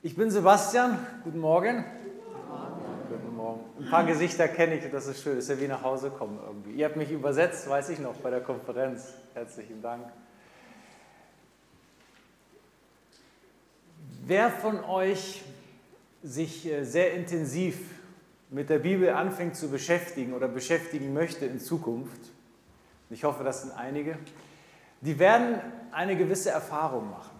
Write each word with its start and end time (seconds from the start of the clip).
Ich 0.00 0.14
bin 0.14 0.30
Sebastian, 0.30 0.96
guten 1.24 1.40
Morgen. 1.40 1.84
Guten 3.08 3.34
Morgen. 3.34 3.60
Ein 3.80 3.90
paar 3.90 4.04
Gesichter 4.04 4.46
kenne 4.46 4.76
ich, 4.76 4.88
das 4.92 5.08
ist 5.08 5.20
schön, 5.20 5.34
das 5.34 5.48
ist 5.48 5.50
ja 5.50 5.60
wie 5.60 5.66
nach 5.66 5.82
Hause 5.82 6.10
kommen 6.10 6.38
irgendwie. 6.46 6.70
Ihr 6.74 6.84
habt 6.84 6.94
mich 6.94 7.10
übersetzt, 7.10 7.68
weiß 7.68 7.88
ich 7.88 7.98
noch, 7.98 8.14
bei 8.14 8.30
der 8.30 8.40
Konferenz. 8.40 9.14
Herzlichen 9.34 9.82
Dank. 9.82 10.04
Wer 14.24 14.50
von 14.50 14.84
euch 14.84 15.42
sich 16.22 16.70
äh, 16.70 16.84
sehr 16.84 17.14
intensiv 17.14 17.80
mit 18.50 18.70
der 18.70 18.78
Bibel 18.78 19.08
anfängt 19.08 19.56
zu 19.56 19.68
beschäftigen 19.68 20.32
oder 20.32 20.46
beschäftigen 20.46 21.12
möchte 21.12 21.44
in 21.44 21.58
Zukunft, 21.58 22.20
ich 23.10 23.24
hoffe, 23.24 23.42
das 23.42 23.62
sind 23.62 23.72
einige, 23.76 24.16
die 25.00 25.18
werden 25.18 25.60
eine 25.90 26.16
gewisse 26.16 26.50
Erfahrung 26.50 27.10
machen. 27.10 27.37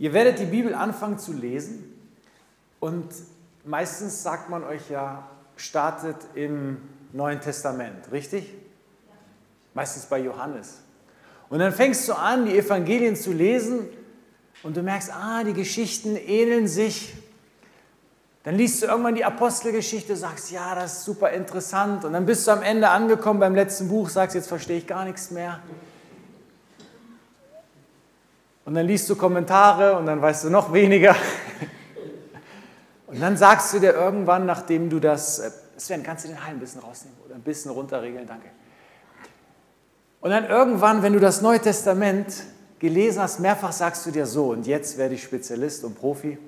Ihr 0.00 0.14
werdet 0.14 0.38
die 0.38 0.46
Bibel 0.46 0.74
anfangen 0.74 1.18
zu 1.18 1.34
lesen 1.34 1.84
und 2.80 3.06
meistens 3.66 4.22
sagt 4.22 4.48
man 4.48 4.64
euch 4.64 4.88
ja, 4.88 5.28
startet 5.56 6.16
im 6.34 6.78
Neuen 7.12 7.42
Testament, 7.42 8.10
richtig? 8.10 8.54
Meistens 9.74 10.06
bei 10.06 10.18
Johannes. 10.18 10.78
Und 11.50 11.58
dann 11.58 11.74
fängst 11.74 12.08
du 12.08 12.14
an, 12.14 12.46
die 12.46 12.56
Evangelien 12.56 13.14
zu 13.14 13.34
lesen 13.34 13.88
und 14.62 14.74
du 14.78 14.82
merkst, 14.82 15.12
ah, 15.12 15.44
die 15.44 15.52
Geschichten 15.52 16.16
ähneln 16.16 16.66
sich. 16.66 17.12
Dann 18.44 18.54
liest 18.54 18.80
du 18.80 18.86
irgendwann 18.86 19.16
die 19.16 19.26
Apostelgeschichte, 19.26 20.16
sagst, 20.16 20.50
ja, 20.50 20.74
das 20.74 21.00
ist 21.00 21.04
super 21.04 21.30
interessant. 21.32 22.06
Und 22.06 22.14
dann 22.14 22.24
bist 22.24 22.46
du 22.46 22.52
am 22.52 22.62
Ende 22.62 22.88
angekommen 22.88 23.38
beim 23.38 23.54
letzten 23.54 23.88
Buch, 23.88 24.08
sagst, 24.08 24.34
jetzt 24.34 24.48
verstehe 24.48 24.78
ich 24.78 24.86
gar 24.86 25.04
nichts 25.04 25.30
mehr. 25.30 25.60
Und 28.70 28.76
dann 28.76 28.86
liest 28.86 29.10
du 29.10 29.16
Kommentare 29.16 29.98
und 29.98 30.06
dann 30.06 30.22
weißt 30.22 30.44
du 30.44 30.48
noch 30.48 30.72
weniger. 30.72 31.16
Und 33.08 33.20
dann 33.20 33.36
sagst 33.36 33.74
du 33.74 33.80
dir 33.80 33.94
irgendwann, 33.94 34.46
nachdem 34.46 34.88
du 34.88 35.00
das, 35.00 35.40
äh, 35.40 35.50
Sven, 35.76 36.04
kannst 36.04 36.22
du 36.22 36.28
den 36.28 36.40
Hall 36.40 36.52
ein 36.52 36.60
bisschen 36.60 36.80
rausnehmen 36.80 37.18
oder 37.26 37.34
ein 37.34 37.40
bisschen 37.40 37.72
runterregeln, 37.72 38.28
danke. 38.28 38.46
Und 40.20 40.30
dann 40.30 40.44
irgendwann, 40.44 41.02
wenn 41.02 41.12
du 41.14 41.18
das 41.18 41.42
Neue 41.42 41.58
Testament 41.58 42.44
gelesen 42.78 43.20
hast, 43.20 43.40
mehrfach 43.40 43.72
sagst 43.72 44.06
du 44.06 44.12
dir 44.12 44.24
so, 44.24 44.50
und 44.50 44.68
jetzt 44.68 44.96
werde 44.98 45.16
ich 45.16 45.24
Spezialist 45.24 45.82
und 45.82 45.98
Profi, 45.98 46.38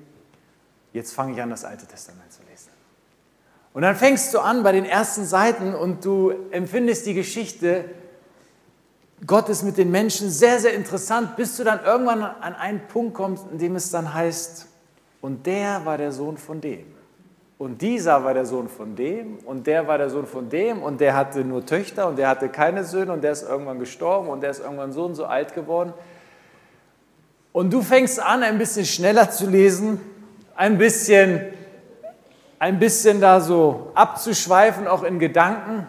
jetzt 0.93 1.11
fange 1.11 1.33
ich 1.33 1.41
an, 1.41 1.49
das 1.49 1.65
Alte 1.65 1.85
Testament 1.85 2.31
zu 2.31 2.39
lesen. 2.49 2.69
Und 3.73 3.81
dann 3.81 3.97
fängst 3.97 4.33
du 4.33 4.39
an 4.39 4.63
bei 4.63 4.71
den 4.71 4.85
ersten 4.85 5.25
Seiten 5.25 5.75
und 5.75 6.05
du 6.05 6.31
empfindest 6.51 7.05
die 7.05 7.15
Geschichte 7.15 7.83
Gott 9.25 9.47
ist 9.49 9.63
mit 9.63 9.77
den 9.77 9.89
Menschen 9.89 10.29
sehr, 10.29 10.59
sehr 10.59 10.73
interessant, 10.73 11.35
bis 11.35 11.55
du 11.55 11.63
dann 11.63 11.83
irgendwann 11.83 12.23
an 12.23 12.55
einen 12.55 12.81
Punkt 12.87 13.13
kommst, 13.13 13.45
in 13.51 13.57
dem 13.57 13.75
es 13.75 13.89
dann 13.89 14.13
heißt, 14.13 14.67
und 15.21 15.45
der 15.45 15.85
war 15.85 15.97
der 15.97 16.11
Sohn 16.11 16.37
von 16.37 16.59
dem. 16.59 16.85
Und 17.57 17.81
dieser 17.81 18.25
war 18.25 18.33
der 18.33 18.45
Sohn 18.45 18.67
von 18.67 18.93
dem 18.95 19.37
und 19.45 19.67
der 19.67 19.87
war 19.87 19.97
der 19.97 20.09
Sohn 20.09 20.25
von 20.25 20.49
dem 20.49 20.83
und 20.83 20.99
der 20.99 21.15
hatte 21.15 21.45
nur 21.45 21.65
Töchter 21.65 22.09
und 22.09 22.17
der 22.17 22.27
hatte 22.27 22.49
keine 22.49 22.83
Söhne 22.83 23.13
und 23.13 23.23
der 23.23 23.31
ist 23.31 23.43
irgendwann 23.43 23.79
gestorben 23.79 24.27
und 24.27 24.41
der 24.41 24.49
ist 24.49 24.59
irgendwann 24.59 24.91
so 24.91 25.05
und 25.05 25.15
so 25.15 25.25
alt 25.25 25.53
geworden. 25.53 25.93
Und 27.53 27.71
du 27.71 27.81
fängst 27.81 28.19
an, 28.19 28.43
ein 28.43 28.57
bisschen 28.57 28.85
schneller 28.85 29.31
zu 29.31 29.49
lesen, 29.49 30.01
ein 30.55 30.77
bisschen, 30.77 31.41
ein 32.59 32.79
bisschen 32.79 33.21
da 33.21 33.39
so 33.39 33.91
abzuschweifen, 33.95 34.85
auch 34.85 35.03
in 35.03 35.19
Gedanken. 35.19 35.87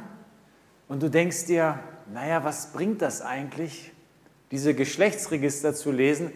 Und 0.87 1.03
du 1.03 1.11
denkst 1.11 1.47
dir, 1.47 1.81
naja, 2.13 2.45
was 2.45 2.73
bringt 2.73 3.03
das 3.03 3.23
eigentlich, 3.23 3.93
diese 4.51 4.75
Geschlechtsregister 4.75 5.75
zu 5.75 5.91
lesen? 5.91 6.33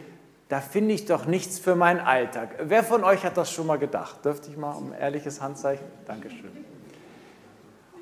Da 0.49 0.61
finde 0.61 0.95
ich 0.95 1.05
doch 1.05 1.27
nichts 1.27 1.59
für 1.59 1.77
meinen 1.77 2.01
Alltag. 2.01 2.57
Wer 2.63 2.83
von 2.83 3.05
euch 3.05 3.25
hat 3.25 3.37
das 3.37 3.53
schon 3.53 3.67
mal 3.67 3.79
gedacht? 3.79 4.25
Dürfte 4.25 4.51
ich 4.51 4.57
mal 4.57 4.73
um 4.73 4.95
ehrliches 4.99 5.41
Handzeichen? 5.43 5.85
Dankeschön. 6.07 6.51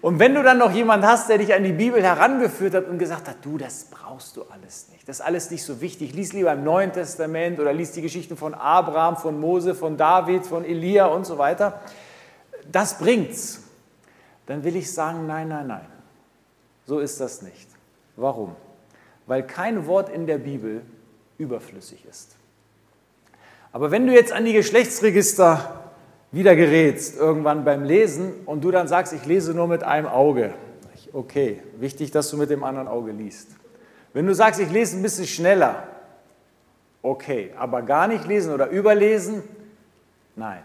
Und 0.00 0.20
wenn 0.20 0.34
du 0.34 0.42
dann 0.44 0.59
noch 0.59 0.70
jemand 0.70 1.05
hast, 1.05 1.28
der 1.28 1.39
dich 1.39 1.53
an 1.53 1.64
die 1.64 1.72
Bibel 1.72 2.00
herangeführt 2.00 2.75
hat 2.75 2.87
und 2.87 2.99
gesagt 2.99 3.28
hat, 3.28 3.38
du, 3.43 3.59
das 3.59 3.87
brauchst 3.87 4.37
du 4.37 4.44
alles 4.44 4.88
nicht, 4.93 5.09
das 5.09 5.19
ist 5.19 5.25
alles 5.25 5.50
nicht 5.50 5.65
so 5.65 5.81
wichtig, 5.81 6.15
lies 6.15 6.32
lieber 6.32 6.53
im 6.53 6.62
Neuen 6.62 6.93
Testament 6.93 7.59
oder 7.59 7.72
lies 7.72 7.91
die 7.93 8.03
Geschichten 8.03 8.37
von 8.37 8.55
Abraham, 8.55 9.16
von 9.16 9.41
Mose, 9.41 9.75
von 9.75 9.97
David, 9.97 10.47
von 10.47 10.65
Elia 10.65 11.06
und 11.06 11.26
so 11.26 11.38
weiter, 11.38 11.81
das 12.71 12.99
bringt's. 12.99 13.62
Dann 14.47 14.62
will 14.62 14.76
ich 14.76 14.93
sagen, 14.93 15.26
nein, 15.26 15.49
nein, 15.49 15.66
nein. 15.66 15.87
So 16.87 17.01
ist 17.01 17.21
das 17.21 17.43
nicht. 17.43 17.69
Warum? 18.17 18.55
Weil 19.27 19.43
kein 19.43 19.87
Wort 19.87 20.09
in 20.09 20.27
der 20.27 20.39
Bibel 20.39 20.83
überflüssig 21.37 22.05
ist. 22.09 22.37
Aber 23.73 23.91
wenn 23.91 24.07
du 24.07 24.15
jetzt 24.15 24.33
an 24.33 24.45
die 24.45 24.53
Geschlechtsregister 24.53 25.91
wieder 26.33 26.57
gerätst, 26.57 27.19
irgendwann 27.19 27.65
beim 27.65 27.85
Lesen, 27.85 28.33
und 28.47 28.63
du 28.63 28.71
dann 28.71 28.89
sagst, 28.89 29.13
ich 29.13 29.27
lese 29.27 29.53
nur 29.53 29.67
mit 29.69 29.83
einem 29.83 30.07
Auge, 30.07 30.55
okay, 31.13 31.63
wichtig, 31.79 32.11
dass 32.11 32.31
du 32.31 32.37
mit 32.37 32.51
dem 32.51 32.65
anderen 32.65 32.89
Auge 32.89 33.13
liest. 33.13 33.49
Wenn 34.13 34.27
du 34.27 34.35
sagst, 34.35 34.61
ich 34.61 34.71
lese 34.71 34.97
ein 34.97 35.03
bisschen 35.03 35.27
schneller, 35.27 35.87
okay, 37.03 37.53
aber 37.59 37.83
gar 37.83 38.09
nicht 38.09 38.27
lesen 38.27 38.53
oder 38.53 38.69
überlesen, 38.69 39.43
nein, 40.37 40.63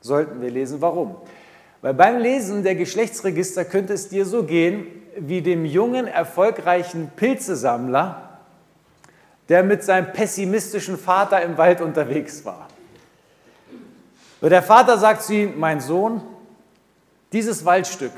sollten 0.00 0.40
wir 0.40 0.50
lesen. 0.50 0.80
Warum? 0.80 1.16
Weil 1.82 1.94
beim 1.94 2.18
Lesen 2.18 2.62
der 2.62 2.74
Geschlechtsregister 2.74 3.64
könnte 3.64 3.92
es 3.92 4.08
dir 4.08 4.24
so 4.24 4.44
gehen, 4.44 4.86
wie 5.16 5.42
dem 5.42 5.64
jungen, 5.64 6.06
erfolgreichen 6.06 7.10
Pilzesammler, 7.16 8.38
der 9.48 9.62
mit 9.62 9.84
seinem 9.84 10.12
pessimistischen 10.12 10.98
Vater 10.98 11.42
im 11.42 11.58
Wald 11.58 11.80
unterwegs 11.80 12.44
war. 12.44 12.68
Und 14.40 14.50
der 14.50 14.62
Vater 14.62 14.98
sagt 14.98 15.22
zu 15.22 15.34
ihm, 15.34 15.58
mein 15.58 15.80
Sohn, 15.80 16.22
dieses 17.32 17.64
Waldstück 17.64 18.12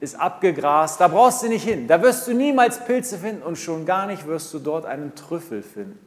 ist 0.00 0.14
abgegrast, 0.14 1.00
da 1.00 1.08
brauchst 1.08 1.42
du 1.42 1.48
nicht 1.48 1.64
hin, 1.64 1.88
da 1.88 2.00
wirst 2.02 2.28
du 2.28 2.34
niemals 2.34 2.84
Pilze 2.84 3.18
finden 3.18 3.42
und 3.42 3.56
schon 3.56 3.84
gar 3.84 4.06
nicht 4.06 4.26
wirst 4.26 4.52
du 4.54 4.58
dort 4.58 4.86
einen 4.86 5.14
Trüffel 5.14 5.62
finden. 5.62 5.98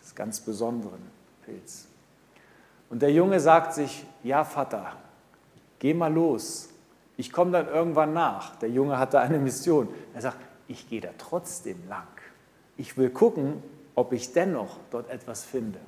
Das 0.00 0.08
ist 0.08 0.16
ganz 0.16 0.40
besonderen 0.40 1.00
Pilz. 1.44 1.86
Und 2.90 3.02
der 3.02 3.12
Junge 3.12 3.40
sagt 3.40 3.74
sich, 3.74 4.04
ja 4.22 4.44
Vater, 4.44 4.92
geh 5.78 5.94
mal 5.94 6.12
los, 6.12 6.65
ich 7.16 7.32
komme 7.32 7.50
dann 7.52 7.68
irgendwann 7.68 8.12
nach. 8.12 8.56
Der 8.56 8.68
Junge 8.68 8.98
hatte 8.98 9.20
eine 9.20 9.38
Mission. 9.38 9.88
Er 10.14 10.20
sagt, 10.20 10.38
ich 10.68 10.88
gehe 10.88 11.00
da 11.00 11.08
trotzdem 11.18 11.76
lang. 11.88 12.06
Ich 12.76 12.98
will 12.98 13.10
gucken, 13.10 13.62
ob 13.94 14.12
ich 14.12 14.32
dennoch 14.32 14.78
dort 14.90 15.08
etwas 15.10 15.44
finde. 15.44 15.78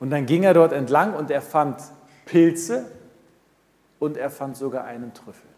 Und 0.00 0.10
dann 0.10 0.26
ging 0.26 0.44
er 0.44 0.54
dort 0.54 0.72
entlang 0.72 1.14
und 1.14 1.30
er 1.30 1.42
fand 1.42 1.82
Pilze 2.24 2.90
und 3.98 4.16
er 4.16 4.30
fand 4.30 4.56
sogar 4.56 4.84
einen 4.84 5.12
Trüffel. 5.12 5.48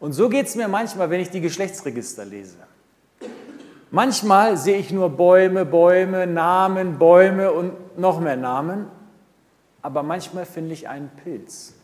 Und 0.00 0.14
so 0.14 0.28
geht 0.28 0.46
es 0.46 0.56
mir 0.56 0.66
manchmal, 0.66 1.10
wenn 1.10 1.20
ich 1.20 1.30
die 1.30 1.42
Geschlechtsregister 1.42 2.24
lese. 2.24 2.56
Manchmal 3.90 4.56
sehe 4.56 4.78
ich 4.78 4.92
nur 4.92 5.10
Bäume, 5.10 5.64
Bäume, 5.64 6.26
Namen, 6.26 6.98
Bäume 6.98 7.52
und 7.52 7.98
noch 7.98 8.20
mehr 8.20 8.36
Namen, 8.36 8.86
aber 9.82 10.02
manchmal 10.02 10.46
finde 10.46 10.72
ich 10.72 10.88
einen 10.88 11.10
Pilz. 11.22 11.74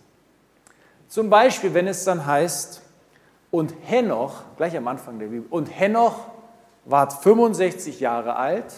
Zum 1.08 1.30
Beispiel, 1.30 1.74
wenn 1.74 1.86
es 1.86 2.04
dann 2.04 2.26
heißt, 2.26 2.82
und 3.50 3.74
Henoch, 3.84 4.42
gleich 4.56 4.76
am 4.76 4.88
Anfang 4.88 5.18
der 5.18 5.26
Bibel, 5.26 5.46
und 5.50 5.66
Henoch 5.66 6.18
ward 6.84 7.12
65 7.12 8.00
Jahre 8.00 8.36
alt, 8.36 8.72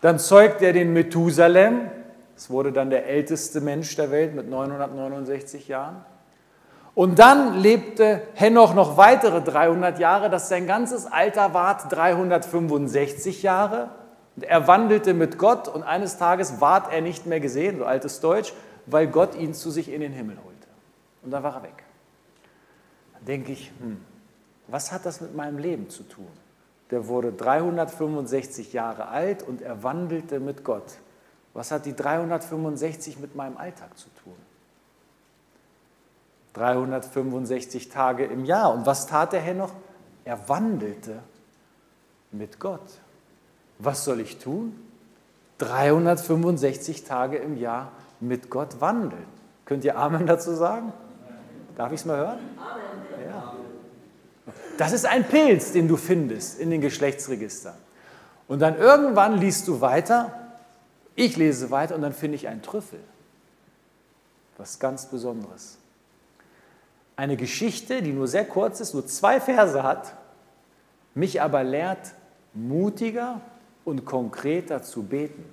dann 0.00 0.18
zeugt 0.18 0.62
er 0.62 0.72
den 0.72 0.92
Methusalem, 0.92 1.90
das 2.34 2.50
wurde 2.50 2.72
dann 2.72 2.90
der 2.90 3.06
älteste 3.06 3.60
Mensch 3.60 3.94
der 3.94 4.10
Welt 4.10 4.34
mit 4.34 4.48
969 4.48 5.68
Jahren. 5.68 6.04
Und 6.94 7.18
dann 7.18 7.58
lebte 7.58 8.20
Henoch 8.34 8.74
noch 8.74 8.96
weitere 8.96 9.40
300 9.40 9.98
Jahre, 9.98 10.28
dass 10.28 10.48
sein 10.48 10.66
ganzes 10.66 11.06
Alter 11.06 11.54
ward 11.54 11.90
365 11.90 13.42
Jahre. 13.42 13.90
Und 14.36 14.44
er 14.44 14.66
wandelte 14.66 15.14
mit 15.14 15.38
Gott 15.38 15.68
und 15.68 15.82
eines 15.82 16.18
Tages 16.18 16.60
ward 16.60 16.92
er 16.92 17.00
nicht 17.00 17.26
mehr 17.26 17.40
gesehen, 17.40 17.78
so 17.78 17.84
altes 17.84 18.20
Deutsch, 18.20 18.52
weil 18.86 19.06
Gott 19.06 19.34
ihn 19.34 19.54
zu 19.54 19.70
sich 19.70 19.90
in 19.90 20.00
den 20.00 20.12
Himmel 20.12 20.36
holte. 20.36 20.51
Und 21.22 21.30
dann 21.30 21.42
war 21.42 21.56
er 21.56 21.62
weg. 21.64 21.84
Dann 23.14 23.24
denke 23.24 23.52
ich, 23.52 23.72
hm, 23.78 24.04
was 24.68 24.92
hat 24.92 25.06
das 25.06 25.20
mit 25.20 25.34
meinem 25.34 25.58
Leben 25.58 25.88
zu 25.90 26.02
tun? 26.02 26.28
Der 26.90 27.06
wurde 27.08 27.32
365 27.32 28.72
Jahre 28.72 29.08
alt 29.08 29.42
und 29.42 29.62
er 29.62 29.82
wandelte 29.82 30.40
mit 30.40 30.64
Gott. 30.64 30.98
Was 31.54 31.70
hat 31.70 31.86
die 31.86 31.94
365 31.94 33.18
mit 33.18 33.34
meinem 33.34 33.56
Alltag 33.56 33.96
zu 33.96 34.08
tun? 34.22 34.36
365 36.54 37.88
Tage 37.88 38.24
im 38.24 38.44
Jahr. 38.44 38.72
Und 38.74 38.84
was 38.86 39.06
tat 39.06 39.32
der 39.32 39.40
Herr 39.40 39.54
noch? 39.54 39.72
Er 40.24 40.48
wandelte 40.48 41.20
mit 42.30 42.60
Gott. 42.60 43.00
Was 43.78 44.04
soll 44.04 44.20
ich 44.20 44.38
tun? 44.38 44.78
365 45.58 47.04
Tage 47.04 47.38
im 47.38 47.56
Jahr 47.56 47.92
mit 48.20 48.50
Gott 48.50 48.80
wandeln. 48.80 49.26
Könnt 49.64 49.84
ihr 49.84 49.96
Amen 49.96 50.26
dazu 50.26 50.54
sagen? 50.54 50.92
Darf 51.76 51.92
ich 51.92 52.00
es 52.00 52.04
mal 52.04 52.16
hören? 52.16 52.38
Ja. 53.26 53.54
Das 54.78 54.92
ist 54.92 55.06
ein 55.06 55.24
Pilz, 55.24 55.72
den 55.72 55.88
du 55.88 55.96
findest 55.96 56.58
in 56.58 56.70
den 56.70 56.80
Geschlechtsregistern. 56.80 57.76
Und 58.48 58.60
dann 58.60 58.76
irgendwann 58.76 59.38
liest 59.38 59.68
du 59.68 59.80
weiter, 59.80 60.50
ich 61.14 61.36
lese 61.36 61.70
weiter 61.70 61.94
und 61.94 62.02
dann 62.02 62.12
finde 62.12 62.36
ich 62.36 62.48
einen 62.48 62.62
Trüffel. 62.62 63.00
Was 64.58 64.78
ganz 64.78 65.06
Besonderes. 65.06 65.78
Eine 67.16 67.36
Geschichte, 67.36 68.02
die 68.02 68.12
nur 68.12 68.28
sehr 68.28 68.44
kurz 68.44 68.80
ist, 68.80 68.94
nur 68.94 69.06
zwei 69.06 69.40
Verse 69.40 69.82
hat, 69.82 70.14
mich 71.14 71.40
aber 71.40 71.62
lehrt, 71.62 72.12
mutiger 72.54 73.40
und 73.84 74.04
konkreter 74.04 74.82
zu 74.82 75.02
beten. 75.02 75.44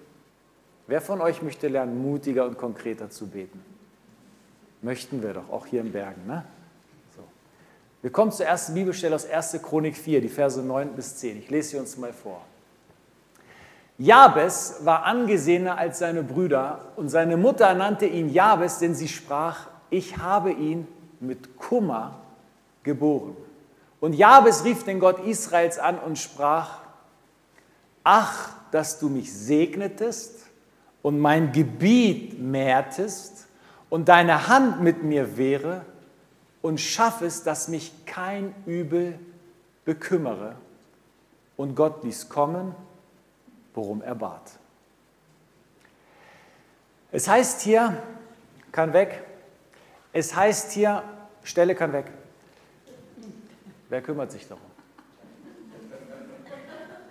Wer 0.87 1.01
von 1.01 1.21
euch 1.21 1.41
möchte 1.41 1.67
lernen, 1.67 2.01
mutiger 2.01 2.45
und 2.45 2.57
konkreter 2.57 3.09
zu 3.09 3.27
beten? 3.27 3.63
Möchten 4.81 5.21
wir 5.21 5.33
doch, 5.33 5.49
auch 5.49 5.65
hier 5.65 5.81
in 5.81 5.91
Bergen. 5.91 6.25
Ne? 6.25 6.43
So. 7.15 7.23
Wir 8.01 8.11
kommen 8.11 8.31
zur 8.31 8.45
ersten 8.45 8.73
Bibelstelle 8.73 9.15
aus 9.15 9.29
1. 9.29 9.59
Chronik 9.61 9.97
4, 9.97 10.21
die 10.21 10.29
Verse 10.29 10.61
9 10.61 10.89
bis 10.95 11.17
10. 11.17 11.39
Ich 11.39 11.49
lese 11.49 11.69
sie 11.69 11.77
uns 11.77 11.97
mal 11.97 12.13
vor. 12.13 12.41
Jabes 13.97 14.77
war 14.83 15.03
angesehener 15.03 15.77
als 15.77 15.99
seine 15.99 16.23
Brüder 16.23 16.79
und 16.95 17.09
seine 17.09 17.35
Mutter 17.35 17.73
nannte 17.73 18.05
ihn 18.05 18.29
Jabes, 18.29 18.79
denn 18.79 18.95
sie 18.95 19.09
sprach, 19.09 19.67
ich 19.89 20.17
habe 20.17 20.51
ihn 20.51 20.87
mit 21.19 21.57
Kummer 21.57 22.15
geboren. 22.83 23.35
Und 23.99 24.13
Jabes 24.13 24.63
rief 24.63 24.85
den 24.85 25.01
Gott 25.01 25.19
Israels 25.25 25.79
an 25.79 25.99
und 25.99 26.17
sprach, 26.17 26.79
ach, 28.05 28.51
dass 28.71 28.99
du 28.99 29.09
mich 29.09 29.33
segnetest 29.33 30.45
und 31.01 31.19
mein 31.19 31.51
Gebiet 31.51 32.39
mehrtest 32.39 33.48
und 33.89 34.09
deine 34.09 34.47
Hand 34.47 34.81
mit 34.81 35.03
mir 35.03 35.37
wäre 35.37 35.85
und 36.61 36.79
schaffest, 36.79 37.47
dass 37.47 37.67
mich 37.67 38.05
kein 38.05 38.53
Übel 38.65 39.17
bekümmere. 39.85 40.55
Und 41.57 41.75
Gott 41.75 42.03
ließ 42.03 42.29
kommen, 42.29 42.75
worum 43.73 44.01
er 44.01 44.15
bat. 44.15 44.51
Es 47.11 47.27
heißt 47.27 47.61
hier, 47.61 48.01
kann 48.71 48.93
weg, 48.93 49.23
es 50.13 50.35
heißt 50.35 50.71
hier, 50.71 51.03
Stelle 51.43 51.73
kann 51.73 51.91
weg. 51.93 52.05
Wer 53.89 54.01
kümmert 54.01 54.31
sich 54.31 54.47
darum? 54.47 54.63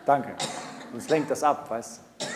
Danke. 0.06 0.34
Sonst 0.92 1.10
lenkt 1.10 1.30
das 1.30 1.42
ab, 1.42 1.68
weißt 1.68 2.00
du. 2.20 2.26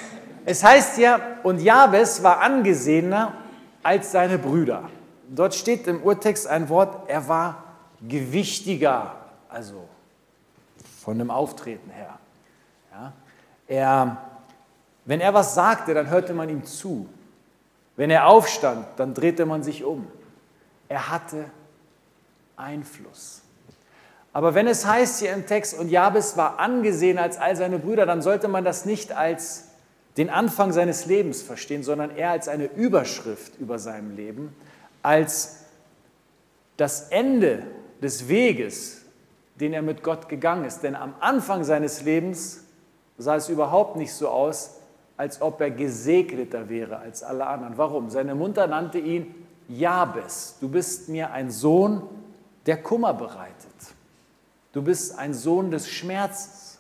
Es 0.44 0.64
heißt 0.64 0.96
hier, 0.96 1.38
und 1.44 1.60
Jabes 1.60 2.22
war 2.22 2.40
angesehener 2.40 3.41
als 3.82 4.12
seine 4.12 4.38
Brüder. 4.38 4.88
Dort 5.28 5.54
steht 5.54 5.86
im 5.86 6.02
Urtext 6.02 6.46
ein 6.46 6.68
Wort, 6.68 7.08
er 7.08 7.28
war 7.28 7.64
gewichtiger, 8.06 9.14
also 9.48 9.88
von 11.02 11.18
dem 11.18 11.30
Auftreten 11.30 11.90
her. 11.90 12.18
Ja. 12.92 13.12
Er, 13.66 14.16
wenn 15.04 15.20
er 15.20 15.34
was 15.34 15.54
sagte, 15.54 15.94
dann 15.94 16.10
hörte 16.10 16.34
man 16.34 16.48
ihm 16.48 16.64
zu. 16.64 17.08
Wenn 17.96 18.10
er 18.10 18.26
aufstand, 18.26 18.86
dann 18.96 19.14
drehte 19.14 19.46
man 19.46 19.62
sich 19.62 19.84
um. 19.84 20.06
Er 20.88 21.10
hatte 21.10 21.46
Einfluss. 22.56 23.42
Aber 24.32 24.54
wenn 24.54 24.66
es 24.66 24.86
heißt 24.86 25.20
hier 25.20 25.32
im 25.32 25.46
Text, 25.46 25.78
und 25.78 25.88
Jabes 25.88 26.36
war 26.36 26.58
angesehen 26.58 27.18
als 27.18 27.36
all 27.36 27.54
seine 27.54 27.78
Brüder, 27.78 28.06
dann 28.06 28.22
sollte 28.22 28.48
man 28.48 28.64
das 28.64 28.84
nicht 28.86 29.12
als 29.12 29.68
den 30.16 30.30
Anfang 30.30 30.72
seines 30.72 31.06
Lebens 31.06 31.42
verstehen, 31.42 31.82
sondern 31.82 32.14
eher 32.14 32.30
als 32.30 32.48
eine 32.48 32.66
Überschrift 32.66 33.58
über 33.58 33.78
seinem 33.78 34.14
Leben, 34.14 34.54
als 35.02 35.64
das 36.76 37.08
Ende 37.08 37.62
des 38.02 38.28
Weges, 38.28 39.02
den 39.60 39.72
er 39.72 39.82
mit 39.82 40.02
Gott 40.02 40.28
gegangen 40.28 40.64
ist. 40.64 40.80
Denn 40.80 40.96
am 40.96 41.14
Anfang 41.20 41.64
seines 41.64 42.02
Lebens 42.02 42.64
sah 43.18 43.36
es 43.36 43.48
überhaupt 43.48 43.96
nicht 43.96 44.12
so 44.12 44.28
aus, 44.28 44.76
als 45.16 45.40
ob 45.40 45.60
er 45.60 45.70
gesegneter 45.70 46.68
wäre 46.68 46.98
als 46.98 47.22
alle 47.22 47.46
anderen. 47.46 47.76
Warum? 47.76 48.10
Seine 48.10 48.34
Mutter 48.34 48.66
nannte 48.66 48.98
ihn 48.98 49.34
Jabes, 49.68 50.56
du 50.60 50.68
bist 50.68 51.08
mir 51.08 51.30
ein 51.30 51.50
Sohn, 51.50 52.02
der 52.66 52.82
Kummer 52.82 53.14
bereitet. 53.14 53.72
Du 54.72 54.82
bist 54.82 55.18
ein 55.18 55.34
Sohn 55.34 55.70
des 55.70 55.88
Schmerzes. 55.88 56.78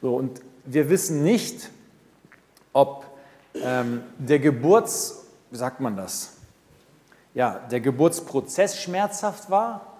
So, 0.00 0.16
und 0.16 0.40
wir 0.64 0.88
wissen 0.88 1.22
nicht, 1.22 1.70
ob 2.76 3.06
ähm, 3.54 4.02
der 4.18 4.38
Geburts, 4.38 5.24
wie 5.50 5.56
sagt 5.56 5.80
man 5.80 5.96
das? 5.96 6.34
Ja, 7.32 7.58
der 7.70 7.80
Geburtsprozess 7.80 8.78
schmerzhaft 8.78 9.48
war 9.48 9.96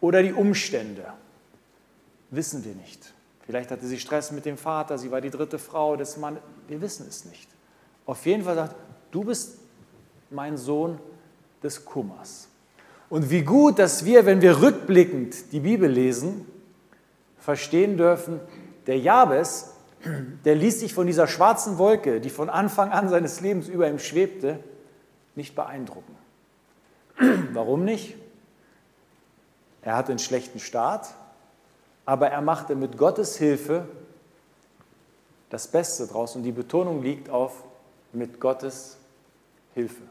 oder 0.00 0.22
die 0.22 0.32
Umstände. 0.32 1.04
Wissen 2.30 2.64
wir 2.64 2.74
nicht. 2.74 3.12
Vielleicht 3.44 3.72
hatte 3.72 3.86
sie 3.86 3.98
Stress 3.98 4.30
mit 4.30 4.44
dem 4.44 4.56
Vater, 4.56 4.98
sie 4.98 5.10
war 5.10 5.20
die 5.20 5.30
dritte 5.30 5.58
Frau 5.58 5.96
des 5.96 6.16
Mannes. 6.16 6.40
Wir 6.68 6.80
wissen 6.80 7.06
es 7.08 7.24
nicht. 7.24 7.48
Auf 8.06 8.24
jeden 8.24 8.44
Fall 8.44 8.54
sagt, 8.54 8.76
du 9.10 9.24
bist 9.24 9.58
mein 10.30 10.56
Sohn 10.56 11.00
des 11.60 11.84
Kummers. 11.84 12.46
Und 13.10 13.30
wie 13.30 13.42
gut, 13.42 13.80
dass 13.80 14.04
wir, 14.04 14.26
wenn 14.26 14.42
wir 14.42 14.62
rückblickend 14.62 15.50
die 15.50 15.60
Bibel 15.60 15.90
lesen, 15.90 16.46
verstehen 17.40 17.96
dürfen, 17.96 18.38
der 18.86 18.98
Jabes, 19.00 19.72
der 20.44 20.54
ließ 20.54 20.80
sich 20.80 20.94
von 20.94 21.06
dieser 21.06 21.26
schwarzen 21.26 21.78
Wolke, 21.78 22.20
die 22.20 22.30
von 22.30 22.48
Anfang 22.48 22.90
an 22.90 23.08
seines 23.08 23.40
Lebens 23.40 23.68
über 23.68 23.88
ihm 23.88 23.98
schwebte, 23.98 24.60
nicht 25.34 25.54
beeindrucken. 25.54 26.16
Warum 27.52 27.84
nicht? 27.84 28.16
Er 29.82 29.96
hatte 29.96 30.12
einen 30.12 30.18
schlechten 30.18 30.60
Start, 30.60 31.08
aber 32.04 32.28
er 32.28 32.40
machte 32.40 32.74
mit 32.74 32.96
Gottes 32.96 33.36
Hilfe 33.36 33.88
das 35.50 35.68
Beste 35.68 36.06
draus 36.06 36.36
und 36.36 36.42
die 36.42 36.52
Betonung 36.52 37.02
liegt 37.02 37.30
auf 37.30 37.64
mit 38.12 38.40
Gottes 38.40 38.98
Hilfe. 39.74 40.02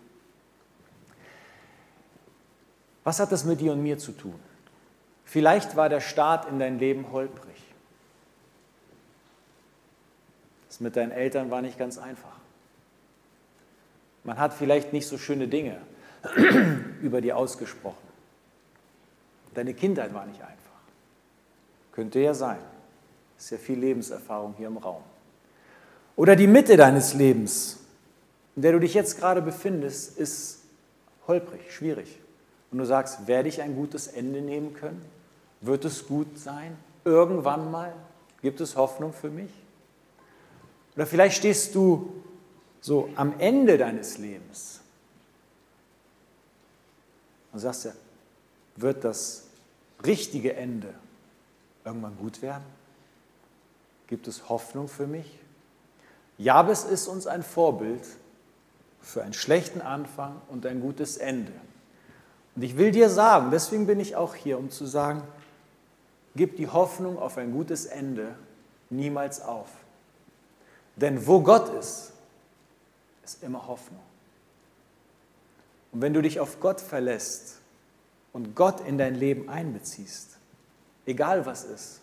Was 3.04 3.19
hat 3.19 3.31
das 3.31 3.45
mit 3.45 3.62
dir 3.62 3.72
und 3.72 3.81
mir 3.81 3.98
zu 3.98 4.12
tun? 4.12 4.36
Vielleicht 5.24 5.75
war 5.75 5.90
der 5.90 6.01
Start 6.01 6.50
in 6.50 6.60
dein 6.60 6.80
Leben 6.80 7.12
holprig. 7.12 7.56
Das 10.77 10.81
mit 10.83 10.95
deinen 10.95 11.12
Eltern 11.12 11.50
war 11.50 11.63
nicht 11.63 11.79
ganz 11.79 11.97
einfach. 11.97 12.38
Man 14.24 14.38
hat 14.38 14.53
vielleicht 14.53 14.94
nicht 14.94 15.07
so 15.07 15.18
schöne 15.18 15.47
Dinge 15.47 15.81
über 17.01 17.19
dir 17.19 17.35
ausgesprochen. 17.35 17.97
Deine 19.56 19.74
Kindheit 19.74 20.13
war 20.13 20.27
nicht 20.27 20.39
einfach. 20.39 20.53
Könnte 21.94 22.19
ja 22.19 22.35
sein. 22.35 22.59
Ist 23.39 23.50
ja 23.50 23.57
viel 23.57 23.79
Lebenserfahrung 23.79 24.53
hier 24.56 24.68
im 24.68 24.77
Raum. 24.77 25.01
Oder 26.15 26.35
die 26.35 26.45
Mitte 26.45 26.77
deines 26.77 27.15
Lebens, 27.15 27.80
in 28.56 28.61
der 28.61 28.73
du 28.73 28.80
dich 28.80 28.94
jetzt 28.94 29.18
gerade 29.18 29.42
befindest, 29.42 30.16
ist 30.19 30.59
holprig, 31.28 31.73
schwierig 31.73 32.19
und 32.71 32.78
du 32.78 32.85
sagst, 32.85 33.25
werde 33.25 33.49
ich 33.49 33.63
ein 33.63 33.75
gutes 33.75 34.06
Ende 34.06 34.42
nehmen 34.42 34.75
können? 34.75 35.04
Wird 35.59 35.85
es 35.85 36.06
gut 36.06 36.37
sein? 36.37 36.78
Irgendwann 37.04 37.71
mal? 37.71 37.94
Gibt 38.44 38.61
es 38.61 38.75
Hoffnung 38.75 39.11
für 39.11 39.31
mich? 39.31 39.49
Oder 40.97 41.06
vielleicht 41.06 41.37
stehst 41.37 41.75
du 41.75 42.11
so 42.81 43.07
am 43.16 43.39
Ende 43.39 43.77
deines 43.77 44.18
Lebens 44.18 44.81
und 47.54 47.59
sagst 47.59 47.85
ja, 47.85 47.92
wird 48.77 49.04
das 49.04 49.44
richtige 50.04 50.56
Ende 50.56 50.92
irgendwann 51.85 52.18
gut 52.18 52.42
werden? 52.42 52.63
Gibt 54.07 54.27
es 54.27 54.49
Hoffnung 54.49 54.87
für 54.87 55.06
mich? 55.06 55.37
Jabes 56.39 56.83
ist 56.83 57.07
uns 57.07 57.27
ein 57.27 57.44
Vorbild 57.44 58.04
für 58.99 59.21
einen 59.21 59.33
schlechten 59.33 59.81
Anfang 59.81 60.42
und 60.47 60.66
ein 60.66 60.81
gutes 60.81 61.18
Ende. 61.18 61.54
Und 62.56 62.63
ich 62.63 62.75
will 62.75 62.89
dir 62.89 63.11
sagen, 63.11 63.51
deswegen 63.51 63.85
bin 63.85 63.99
ich 63.99 64.16
auch 64.16 64.33
hier, 64.33 64.57
um 64.57 64.71
zu 64.71 64.87
sagen, 64.87 65.21
gib 66.35 66.57
die 66.57 66.68
Hoffnung 66.68 67.19
auf 67.19 67.37
ein 67.37 67.51
gutes 67.51 67.85
Ende 67.85 68.35
niemals 68.89 69.42
auf. 69.42 69.69
Denn 70.97 71.25
wo 71.25 71.42
Gott 71.42 71.69
ist, 71.75 72.11
ist 73.23 73.44
immer 73.44 73.68
Hoffnung. 73.68 74.01
Und 75.92 76.01
wenn 76.01 76.13
du 76.13 76.21
dich 76.21 76.39
auf 76.39 76.59
Gott 76.59 76.81
verlässt 76.81 77.59
und 78.33 78.56
Gott 78.56 78.81
in 78.81 78.97
dein 78.97 79.16
Leben 79.16 79.47
einbeziehst, 79.47 80.37
egal 81.06 81.45
was 81.45 81.63
ist, 81.63 82.01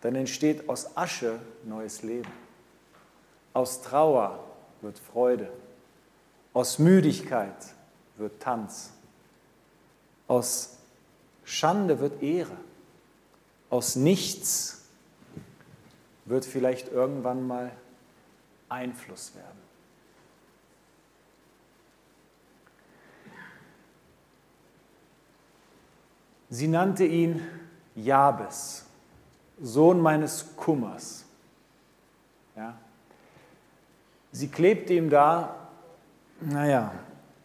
dann 0.00 0.14
entsteht 0.14 0.68
aus 0.68 0.96
Asche 0.96 1.40
neues 1.64 2.02
Leben. 2.02 2.30
Aus 3.52 3.82
Trauer 3.82 4.44
wird 4.80 4.98
Freude. 4.98 5.50
Aus 6.52 6.78
Müdigkeit 6.78 7.74
wird 8.16 8.40
Tanz. 8.40 8.90
Aus 10.26 10.76
Schande 11.44 12.00
wird 12.00 12.22
Ehre. 12.22 12.56
Aus 13.68 13.94
nichts 13.96 14.79
wird 16.30 16.44
vielleicht 16.44 16.88
irgendwann 16.88 17.46
mal 17.46 17.72
Einfluss 18.68 19.34
werden. 19.34 19.58
Sie 26.48 26.68
nannte 26.68 27.04
ihn 27.04 27.42
Jabes, 27.94 28.86
Sohn 29.60 30.00
meines 30.00 30.56
Kummers. 30.56 31.24
Ja? 32.56 32.76
Sie 34.32 34.48
klebte 34.48 34.94
ihm 34.94 35.10
da, 35.10 35.68
naja, 36.40 36.92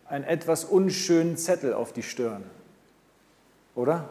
einen 0.07 0.23
etwas 0.23 0.63
unschönen 0.63 1.37
Zettel 1.37 1.73
auf 1.73 1.91
die 1.91 2.03
Stirn. 2.03 2.43
Oder? 3.73 4.09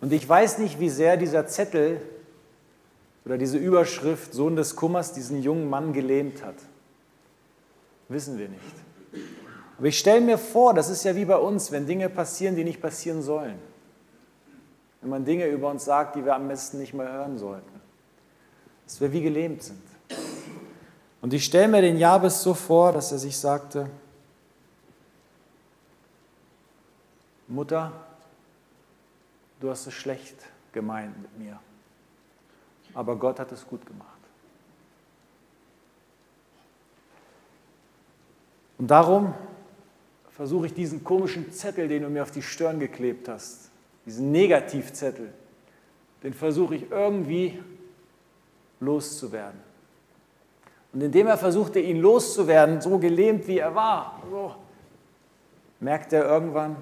Und 0.00 0.12
ich 0.12 0.28
weiß 0.28 0.58
nicht, 0.58 0.78
wie 0.78 0.90
sehr 0.90 1.16
dieser 1.16 1.46
Zettel 1.46 2.00
oder 3.24 3.36
diese 3.36 3.58
Überschrift 3.58 4.32
Sohn 4.32 4.56
des 4.56 4.76
Kummers 4.76 5.12
diesen 5.12 5.42
jungen 5.42 5.68
Mann 5.68 5.92
gelähmt 5.92 6.44
hat. 6.44 6.54
Wissen 8.08 8.38
wir 8.38 8.48
nicht. 8.48 8.62
Aber 9.76 9.86
ich 9.86 9.98
stelle 9.98 10.20
mir 10.20 10.38
vor, 10.38 10.74
das 10.74 10.88
ist 10.88 11.04
ja 11.04 11.14
wie 11.14 11.24
bei 11.24 11.36
uns, 11.36 11.70
wenn 11.70 11.86
Dinge 11.86 12.08
passieren, 12.08 12.56
die 12.56 12.64
nicht 12.64 12.80
passieren 12.80 13.22
sollen. 13.22 13.58
Wenn 15.00 15.10
man 15.10 15.24
Dinge 15.24 15.46
über 15.46 15.70
uns 15.70 15.84
sagt, 15.84 16.16
die 16.16 16.24
wir 16.24 16.34
am 16.34 16.48
besten 16.48 16.78
nicht 16.78 16.94
mehr 16.94 17.12
hören 17.12 17.38
sollten. 17.38 17.80
Dass 18.86 19.00
wir 19.00 19.12
wie 19.12 19.22
gelähmt 19.22 19.62
sind. 19.62 19.82
Und 21.20 21.34
ich 21.34 21.44
stelle 21.44 21.68
mir 21.68 21.82
den 21.82 21.98
Jabes 21.98 22.42
so 22.42 22.54
vor, 22.54 22.92
dass 22.92 23.12
er 23.12 23.18
sich 23.18 23.36
sagte, 23.36 23.90
Mutter, 27.46 27.92
du 29.60 29.70
hast 29.70 29.86
es 29.86 29.94
schlecht 29.94 30.36
gemeint 30.72 31.20
mit 31.20 31.38
mir, 31.38 31.58
aber 32.94 33.16
Gott 33.16 33.38
hat 33.38 33.52
es 33.52 33.66
gut 33.66 33.84
gemacht. 33.86 34.18
Und 38.78 38.86
darum 38.88 39.34
versuche 40.30 40.66
ich 40.66 40.74
diesen 40.74 41.02
komischen 41.02 41.52
Zettel, 41.52 41.88
den 41.88 42.04
du 42.04 42.08
mir 42.08 42.22
auf 42.22 42.30
die 42.30 42.42
Stirn 42.42 42.78
geklebt 42.78 43.28
hast, 43.28 43.70
diesen 44.06 44.30
Negativzettel, 44.30 45.32
den 46.22 46.32
versuche 46.32 46.76
ich 46.76 46.90
irgendwie 46.90 47.60
loszuwerden. 48.80 49.60
Und 50.92 51.02
indem 51.02 51.26
er 51.26 51.36
versuchte, 51.36 51.80
ihn 51.80 52.00
loszuwerden, 52.00 52.80
so 52.80 52.98
gelähmt 52.98 53.46
wie 53.46 53.58
er 53.58 53.74
war, 53.74 54.22
so, 54.30 54.54
merkte 55.80 56.16
er 56.16 56.24
irgendwann, 56.24 56.76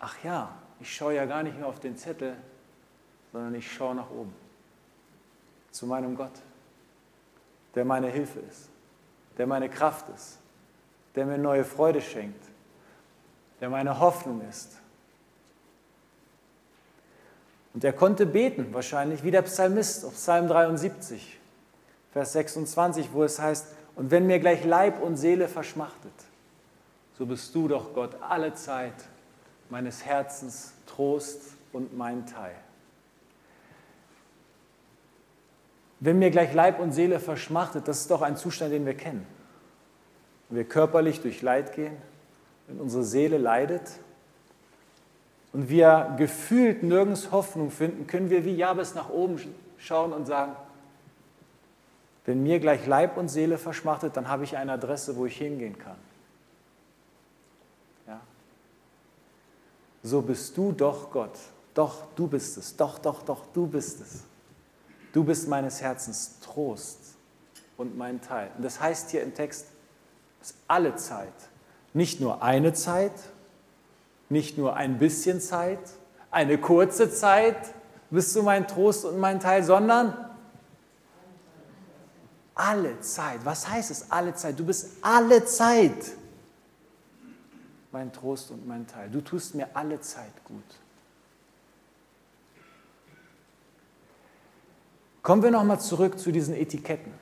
ach 0.00 0.16
ja, 0.24 0.50
ich 0.80 0.94
schaue 0.94 1.14
ja 1.14 1.24
gar 1.24 1.42
nicht 1.42 1.58
mehr 1.58 1.66
auf 1.66 1.80
den 1.80 1.96
Zettel, 1.96 2.36
sondern 3.32 3.54
ich 3.54 3.70
schaue 3.70 3.94
nach 3.94 4.10
oben, 4.10 4.34
zu 5.70 5.86
meinem 5.86 6.16
Gott, 6.16 6.32
der 7.74 7.84
meine 7.84 8.08
Hilfe 8.08 8.40
ist, 8.40 8.68
der 9.38 9.46
meine 9.46 9.68
Kraft 9.68 10.06
ist, 10.14 10.38
der 11.14 11.26
mir 11.26 11.38
neue 11.38 11.64
Freude 11.64 12.00
schenkt, 12.00 12.44
der 13.60 13.70
meine 13.70 13.98
Hoffnung 13.98 14.40
ist. 14.48 14.78
Und 17.72 17.82
er 17.82 17.92
konnte 17.92 18.24
beten, 18.24 18.72
wahrscheinlich 18.72 19.24
wie 19.24 19.32
der 19.32 19.42
Psalmist 19.42 20.04
auf 20.04 20.14
Psalm 20.14 20.46
73, 20.46 21.40
Vers 22.12 22.32
26, 22.34 23.12
wo 23.12 23.24
es 23.24 23.40
heißt, 23.40 23.66
und 23.96 24.12
wenn 24.12 24.26
mir 24.26 24.38
gleich 24.38 24.64
Leib 24.64 25.02
und 25.02 25.16
Seele 25.16 25.48
verschmachtet, 25.48 26.12
so 27.18 27.26
bist 27.26 27.54
du 27.54 27.66
doch 27.66 27.92
Gott 27.94 28.16
alle 28.20 28.54
Zeit 28.54 28.94
meines 29.70 30.04
Herzens 30.04 30.72
Trost 30.86 31.40
und 31.72 31.96
mein 31.96 32.26
Teil. 32.26 32.54
Wenn 36.00 36.18
mir 36.18 36.30
gleich 36.30 36.52
Leib 36.52 36.80
und 36.80 36.92
Seele 36.92 37.18
verschmachtet, 37.18 37.88
das 37.88 38.00
ist 38.00 38.10
doch 38.10 38.22
ein 38.22 38.36
Zustand, 38.36 38.72
den 38.72 38.84
wir 38.84 38.94
kennen. 38.94 39.26
Wenn 40.48 40.58
wir 40.58 40.64
körperlich 40.64 41.20
durch 41.20 41.40
Leid 41.40 41.74
gehen, 41.74 41.96
wenn 42.66 42.80
unsere 42.80 43.04
Seele 43.04 43.38
leidet 43.38 43.90
und 45.52 45.68
wir 45.68 46.14
gefühlt 46.18 46.82
nirgends 46.82 47.32
Hoffnung 47.32 47.70
finden, 47.70 48.06
können 48.06 48.28
wir 48.28 48.44
wie 48.44 48.54
Jabes 48.54 48.94
nach 48.94 49.08
oben 49.08 49.40
schauen 49.78 50.12
und 50.12 50.26
sagen, 50.26 50.52
wenn 52.26 52.42
mir 52.42 52.58
gleich 52.58 52.86
Leib 52.86 53.16
und 53.16 53.28
Seele 53.28 53.58
verschmachtet, 53.58 54.16
dann 54.16 54.28
habe 54.28 54.44
ich 54.44 54.56
eine 54.56 54.72
Adresse, 54.72 55.16
wo 55.16 55.26
ich 55.26 55.36
hingehen 55.36 55.78
kann. 55.78 55.96
So 60.04 60.20
bist 60.20 60.56
du 60.56 60.70
doch 60.70 61.10
Gott. 61.10 61.36
Doch, 61.72 62.02
du 62.14 62.28
bist 62.28 62.58
es. 62.58 62.76
Doch, 62.76 62.98
doch, 62.98 63.22
doch, 63.22 63.46
du 63.54 63.66
bist 63.66 64.00
es. 64.02 64.20
Du 65.12 65.24
bist 65.24 65.48
meines 65.48 65.80
Herzens 65.80 66.38
Trost 66.40 66.98
und 67.78 67.96
mein 67.96 68.20
Teil. 68.20 68.50
Und 68.56 68.64
das 68.64 68.78
heißt 68.78 69.10
hier 69.10 69.22
im 69.22 69.34
Text, 69.34 69.66
ist 70.42 70.56
alle 70.68 70.94
Zeit. 70.96 71.32
Nicht 71.94 72.20
nur 72.20 72.42
eine 72.42 72.74
Zeit, 72.74 73.12
nicht 74.28 74.58
nur 74.58 74.76
ein 74.76 74.98
bisschen 74.98 75.40
Zeit, 75.40 75.80
eine 76.30 76.58
kurze 76.58 77.10
Zeit 77.10 77.56
bist 78.10 78.36
du 78.36 78.42
mein 78.42 78.68
Trost 78.68 79.04
und 79.04 79.18
mein 79.18 79.40
Teil, 79.40 79.64
sondern 79.64 80.14
alle 82.54 83.00
Zeit. 83.00 83.40
Was 83.44 83.68
heißt 83.68 83.90
es 83.90 84.10
alle 84.10 84.34
Zeit? 84.34 84.58
Du 84.58 84.66
bist 84.66 84.98
alle 85.00 85.44
Zeit 85.46 85.94
mein 87.94 88.12
Trost 88.12 88.50
und 88.50 88.66
mein 88.66 88.88
Teil. 88.88 89.08
Du 89.08 89.20
tust 89.20 89.54
mir 89.54 89.68
alle 89.72 90.00
Zeit 90.00 90.32
gut. 90.44 90.64
Kommen 95.22 95.44
wir 95.44 95.52
nochmal 95.52 95.78
zurück 95.80 96.18
zu 96.18 96.32
diesen 96.32 96.56
Etiketten 96.56 97.12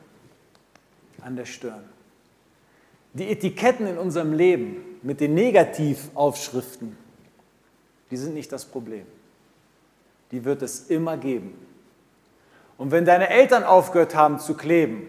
an 1.20 1.36
der 1.36 1.44
Stirn. 1.44 1.84
Die 3.12 3.28
Etiketten 3.30 3.86
in 3.86 3.98
unserem 3.98 4.32
Leben 4.32 4.98
mit 5.02 5.20
den 5.20 5.34
Negativaufschriften, 5.34 6.96
die 8.10 8.16
sind 8.16 8.32
nicht 8.32 8.50
das 8.50 8.64
Problem. 8.64 9.04
Die 10.30 10.42
wird 10.46 10.62
es 10.62 10.88
immer 10.88 11.18
geben. 11.18 11.54
Und 12.78 12.92
wenn 12.92 13.04
deine 13.04 13.28
Eltern 13.28 13.62
aufgehört 13.62 14.14
haben 14.14 14.40
zu 14.40 14.54
kleben, 14.54 15.06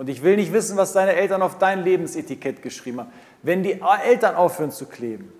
und 0.00 0.08
ich 0.08 0.22
will 0.22 0.36
nicht 0.36 0.52
wissen, 0.52 0.76
was 0.76 0.92
deine 0.92 1.14
Eltern 1.14 1.42
auf 1.42 1.58
dein 1.58 1.82
Lebensetikett 1.82 2.62
geschrieben 2.62 3.00
haben. 3.00 3.12
Wenn 3.42 3.62
die 3.62 3.80
Eltern 4.04 4.34
aufhören 4.34 4.70
zu 4.70 4.86
kleben, 4.86 5.32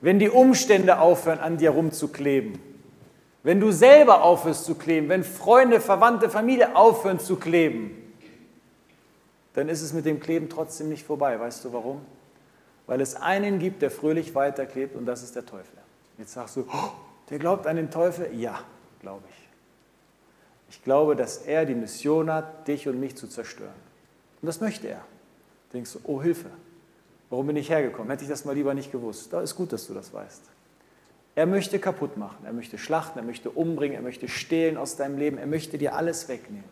wenn 0.00 0.18
die 0.18 0.28
Umstände 0.28 0.98
aufhören, 0.98 1.38
an 1.38 1.56
dir 1.56 1.70
rumzukleben, 1.70 2.58
wenn 3.44 3.60
du 3.60 3.72
selber 3.72 4.22
aufhörst 4.22 4.64
zu 4.64 4.74
kleben, 4.74 5.08
wenn 5.08 5.24
Freunde, 5.24 5.80
Verwandte, 5.80 6.30
Familie 6.30 6.76
aufhören 6.76 7.18
zu 7.18 7.36
kleben, 7.36 7.96
dann 9.54 9.68
ist 9.68 9.82
es 9.82 9.92
mit 9.92 10.06
dem 10.06 10.20
Kleben 10.20 10.48
trotzdem 10.48 10.88
nicht 10.88 11.04
vorbei. 11.04 11.38
Weißt 11.38 11.64
du 11.64 11.72
warum? 11.72 12.00
Weil 12.86 13.00
es 13.00 13.16
einen 13.16 13.58
gibt, 13.58 13.82
der 13.82 13.90
fröhlich 13.90 14.34
weiterklebt 14.34 14.96
und 14.96 15.06
das 15.06 15.22
ist 15.22 15.36
der 15.36 15.44
Teufel. 15.44 15.76
Jetzt 16.18 16.32
sagst 16.32 16.56
du, 16.56 16.66
oh, 16.72 16.90
der 17.30 17.38
glaubt 17.38 17.66
an 17.66 17.76
den 17.76 17.90
Teufel? 17.90 18.28
Ja, 18.34 18.60
glaube 19.00 19.22
ich. 19.28 19.48
Ich 20.70 20.84
glaube, 20.84 21.16
dass 21.16 21.38
er 21.38 21.66
die 21.66 21.74
Mission 21.74 22.32
hat, 22.32 22.66
dich 22.66 22.88
und 22.88 22.98
mich 22.98 23.16
zu 23.16 23.28
zerstören. 23.28 23.74
Und 24.40 24.46
das 24.46 24.60
möchte 24.60 24.88
er. 24.88 25.04
Du 25.70 25.78
denkst 25.78 25.92
du, 25.92 26.00
oh 26.04 26.22
Hilfe, 26.22 26.50
warum 27.32 27.46
bin 27.46 27.56
ich 27.56 27.70
hergekommen? 27.70 28.10
Hätte 28.10 28.24
ich 28.24 28.28
das 28.28 28.44
mal 28.44 28.54
lieber 28.54 28.74
nicht 28.74 28.92
gewusst. 28.92 29.32
Da 29.32 29.40
ist 29.40 29.56
gut, 29.56 29.72
dass 29.72 29.86
du 29.86 29.94
das 29.94 30.12
weißt. 30.12 30.42
Er 31.34 31.46
möchte 31.46 31.78
kaputt 31.78 32.18
machen, 32.18 32.44
er 32.44 32.52
möchte 32.52 32.76
schlachten, 32.76 33.18
er 33.18 33.24
möchte 33.24 33.48
umbringen, 33.48 33.96
er 33.96 34.02
möchte 34.02 34.28
stehlen 34.28 34.76
aus 34.76 34.96
deinem 34.96 35.16
Leben, 35.16 35.38
er 35.38 35.46
möchte 35.46 35.78
dir 35.78 35.94
alles 35.94 36.28
wegnehmen. 36.28 36.68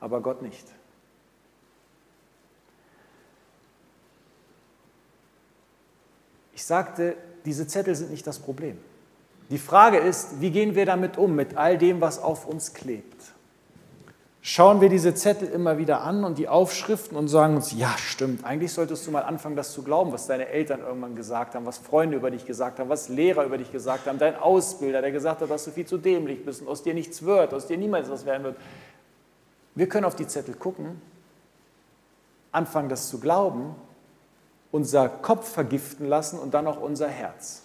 Aber 0.00 0.20
Gott 0.20 0.42
nicht. 0.42 0.66
Ich 6.52 6.64
sagte, 6.64 7.16
diese 7.44 7.68
Zettel 7.68 7.94
sind 7.94 8.10
nicht 8.10 8.26
das 8.26 8.40
Problem. 8.40 8.76
Die 9.50 9.58
Frage 9.58 9.98
ist, 9.98 10.40
wie 10.40 10.50
gehen 10.50 10.74
wir 10.74 10.84
damit 10.84 11.16
um, 11.16 11.36
mit 11.36 11.56
all 11.56 11.78
dem, 11.78 12.00
was 12.00 12.18
auf 12.18 12.44
uns 12.44 12.74
klebt? 12.74 13.34
Schauen 14.42 14.80
wir 14.80 14.88
diese 14.88 15.14
Zettel 15.14 15.48
immer 15.48 15.76
wieder 15.76 16.00
an 16.00 16.24
und 16.24 16.38
die 16.38 16.48
Aufschriften 16.48 17.14
und 17.14 17.28
sagen 17.28 17.56
uns, 17.56 17.72
ja 17.72 17.94
stimmt, 17.98 18.42
eigentlich 18.42 18.72
solltest 18.72 19.06
du 19.06 19.10
mal 19.10 19.20
anfangen, 19.20 19.54
das 19.54 19.72
zu 19.72 19.82
glauben, 19.82 20.12
was 20.12 20.26
deine 20.26 20.48
Eltern 20.48 20.80
irgendwann 20.80 21.14
gesagt 21.14 21.54
haben, 21.54 21.66
was 21.66 21.76
Freunde 21.76 22.16
über 22.16 22.30
dich 22.30 22.46
gesagt 22.46 22.78
haben, 22.78 22.88
was 22.88 23.10
Lehrer 23.10 23.44
über 23.44 23.58
dich 23.58 23.70
gesagt 23.70 24.06
haben, 24.06 24.18
dein 24.18 24.36
Ausbilder, 24.36 25.02
der 25.02 25.12
gesagt 25.12 25.42
hat, 25.42 25.50
dass 25.50 25.66
du 25.66 25.72
viel 25.72 25.84
zu 25.84 25.98
dämlich 25.98 26.42
bist 26.42 26.62
und 26.62 26.68
aus 26.68 26.82
dir 26.82 26.94
nichts 26.94 27.22
wird, 27.22 27.52
aus 27.52 27.66
dir 27.66 27.76
niemals 27.76 28.08
was 28.08 28.24
werden 28.24 28.44
wird. 28.44 28.56
Wir 29.74 29.88
können 29.90 30.06
auf 30.06 30.16
die 30.16 30.26
Zettel 30.26 30.54
gucken, 30.54 31.02
anfangen, 32.50 32.88
das 32.88 33.10
zu 33.10 33.20
glauben, 33.20 33.74
unser 34.72 35.10
Kopf 35.10 35.52
vergiften 35.52 36.06
lassen 36.06 36.38
und 36.38 36.54
dann 36.54 36.66
auch 36.66 36.80
unser 36.80 37.08
Herz. 37.08 37.62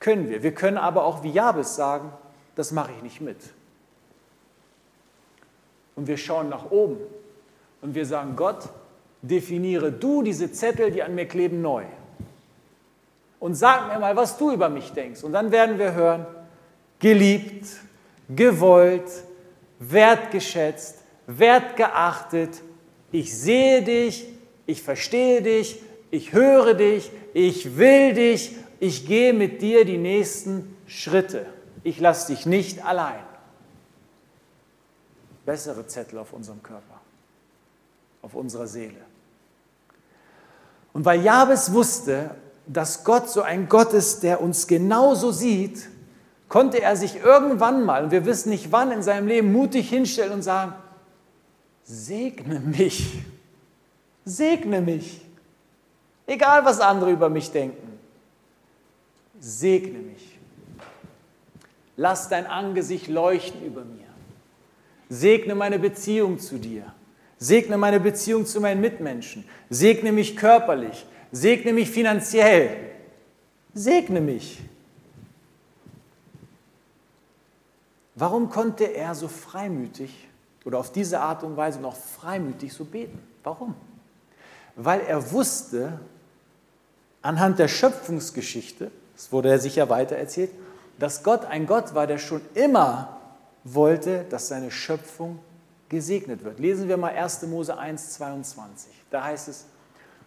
Können 0.00 0.28
wir. 0.28 0.42
Wir 0.42 0.54
können 0.54 0.76
aber 0.76 1.04
auch 1.04 1.22
wie 1.22 1.30
Jabes 1.30 1.76
sagen, 1.76 2.12
das 2.56 2.72
mache 2.72 2.90
ich 2.96 3.02
nicht 3.02 3.20
mit. 3.20 3.38
Und 5.96 6.06
wir 6.06 6.16
schauen 6.16 6.48
nach 6.48 6.70
oben 6.70 6.98
und 7.80 7.94
wir 7.94 8.06
sagen, 8.06 8.34
Gott, 8.36 8.68
definiere 9.22 9.92
du 9.92 10.22
diese 10.22 10.50
Zettel, 10.52 10.90
die 10.90 11.02
an 11.02 11.14
mir 11.14 11.26
kleben, 11.26 11.62
neu. 11.62 11.84
Und 13.40 13.54
sag 13.54 13.88
mir 13.88 13.98
mal, 13.98 14.16
was 14.16 14.38
du 14.38 14.52
über 14.52 14.68
mich 14.68 14.92
denkst. 14.92 15.22
Und 15.22 15.32
dann 15.32 15.52
werden 15.52 15.78
wir 15.78 15.94
hören, 15.94 16.26
geliebt, 16.98 17.66
gewollt, 18.28 19.10
wertgeschätzt, 19.78 21.02
wertgeachtet, 21.26 22.62
ich 23.12 23.36
sehe 23.36 23.82
dich, 23.82 24.26
ich 24.66 24.82
verstehe 24.82 25.42
dich, 25.42 25.80
ich 26.10 26.32
höre 26.32 26.74
dich, 26.74 27.10
ich 27.32 27.76
will 27.76 28.14
dich 28.14 28.56
ich 28.84 29.06
gehe 29.06 29.32
mit 29.32 29.62
dir 29.62 29.86
die 29.86 29.96
nächsten 29.96 30.76
Schritte. 30.86 31.46
Ich 31.84 32.00
lasse 32.00 32.34
dich 32.34 32.44
nicht 32.44 32.84
allein. 32.84 33.24
Bessere 35.44 35.86
Zettel 35.86 36.18
auf 36.18 36.32
unserem 36.32 36.62
Körper, 36.62 37.00
auf 38.22 38.34
unserer 38.34 38.66
Seele. 38.66 39.00
Und 40.92 41.04
weil 41.04 41.22
Jabes 41.22 41.72
wusste, 41.72 42.30
dass 42.66 43.04
Gott 43.04 43.28
so 43.28 43.42
ein 43.42 43.68
Gott 43.68 43.92
ist, 43.92 44.22
der 44.22 44.40
uns 44.40 44.66
genauso 44.66 45.32
sieht, 45.32 45.88
konnte 46.48 46.80
er 46.80 46.96
sich 46.96 47.16
irgendwann 47.16 47.84
mal, 47.84 48.04
und 48.04 48.10
wir 48.10 48.24
wissen 48.24 48.50
nicht 48.50 48.72
wann 48.72 48.92
in 48.92 49.02
seinem 49.02 49.26
Leben, 49.26 49.52
mutig 49.52 49.88
hinstellen 49.88 50.32
und 50.32 50.42
sagen, 50.42 50.72
segne 51.82 52.60
mich, 52.60 53.22
segne 54.24 54.80
mich, 54.80 55.20
egal 56.26 56.64
was 56.64 56.80
andere 56.80 57.10
über 57.10 57.28
mich 57.28 57.50
denken, 57.50 57.98
segne 59.40 59.98
mich. 59.98 60.38
Lass 61.96 62.28
dein 62.28 62.46
Angesicht 62.46 63.08
leuchten 63.08 63.64
über 63.64 63.84
mir. 63.84 64.03
Segne 65.14 65.54
meine 65.54 65.78
Beziehung 65.78 66.40
zu 66.40 66.58
dir. 66.58 66.92
Segne 67.38 67.78
meine 67.78 68.00
Beziehung 68.00 68.46
zu 68.46 68.60
meinen 68.60 68.80
Mitmenschen. 68.80 69.44
Segne 69.70 70.10
mich 70.10 70.36
körperlich. 70.36 71.06
Segne 71.30 71.72
mich 71.72 71.88
finanziell. 71.90 72.76
Segne 73.74 74.20
mich. 74.20 74.60
Warum 78.16 78.50
konnte 78.50 78.84
er 78.84 79.14
so 79.14 79.28
freimütig 79.28 80.28
oder 80.64 80.78
auf 80.78 80.90
diese 80.90 81.20
Art 81.20 81.44
und 81.44 81.56
Weise 81.56 81.80
noch 81.80 81.96
freimütig 81.96 82.72
so 82.72 82.84
beten? 82.84 83.20
Warum? 83.44 83.74
Weil 84.76 85.00
er 85.02 85.30
wusste, 85.30 86.00
anhand 87.22 87.60
der 87.60 87.68
Schöpfungsgeschichte, 87.68 88.90
das 89.14 89.30
wurde 89.30 89.50
er 89.50 89.58
sicher 89.60 89.88
weiter 89.88 90.16
erzählt, 90.16 90.50
dass 90.98 91.22
Gott 91.22 91.44
ein 91.44 91.66
Gott 91.66 91.94
war, 91.94 92.06
der 92.06 92.18
schon 92.18 92.40
immer 92.54 93.20
wollte, 93.64 94.24
dass 94.28 94.48
seine 94.48 94.70
Schöpfung 94.70 95.38
gesegnet 95.88 96.44
wird. 96.44 96.60
Lesen 96.60 96.88
wir 96.88 96.96
mal 96.96 97.14
1. 97.14 97.42
Mose 97.46 97.76
1, 97.76 98.12
22. 98.14 98.92
Da 99.10 99.24
heißt 99.24 99.48
es, 99.48 99.66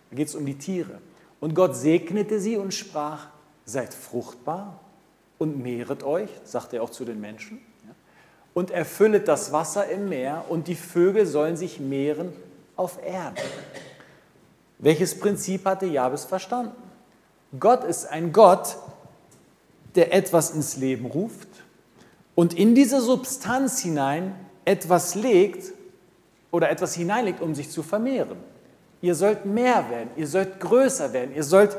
da 0.10 0.16
geht 0.16 0.28
es 0.28 0.36
um 0.36 0.46
die 0.46 0.58
Tiere. 0.58 1.00
Und 1.40 1.54
Gott 1.54 1.76
segnete 1.76 2.40
sie 2.40 2.58
und 2.58 2.74
sprach, 2.74 3.28
seid 3.66 3.94
fruchtbar 3.94 4.80
und 5.38 5.62
mehret 5.62 6.04
euch, 6.04 6.30
sagt 6.44 6.74
er 6.74 6.82
auch 6.82 6.90
zu 6.90 7.06
den 7.06 7.22
Menschen, 7.22 7.62
und 8.54 8.72
erfüllet 8.72 9.28
das 9.28 9.52
Wasser 9.52 9.88
im 9.88 10.10
Meer 10.10 10.46
und 10.50 10.68
die 10.68 10.76
Vögel 10.76 11.28
sollen 11.28 11.58
sich 11.58 11.80
mehren 11.80 12.34
auf 12.76 12.98
Erden. 13.06 13.38
Welches 14.80 15.20
Prinzip 15.20 15.66
hatte 15.66 15.86
Jabes 15.86 16.26
verstanden? 16.26 16.76
Gott 17.60 17.84
ist 17.84 18.06
ein 18.06 18.34
Gott, 18.34 18.78
der 19.94 20.14
etwas 20.14 20.52
ins 20.52 20.78
Leben 20.78 21.06
ruft 21.06 21.47
und 22.38 22.54
in 22.54 22.76
diese 22.76 23.02
Substanz 23.02 23.80
hinein 23.80 24.36
etwas 24.64 25.16
legt 25.16 25.74
oder 26.52 26.70
etwas 26.70 26.94
hineinlegt, 26.94 27.42
um 27.42 27.56
sich 27.56 27.72
zu 27.72 27.82
vermehren. 27.82 28.38
Ihr 29.02 29.16
sollt 29.16 29.46
mehr 29.46 29.90
werden, 29.90 30.12
ihr 30.16 30.28
sollt 30.28 30.60
größer 30.60 31.14
werden, 31.14 31.36
ihr 31.36 31.44
sollt 31.44 31.76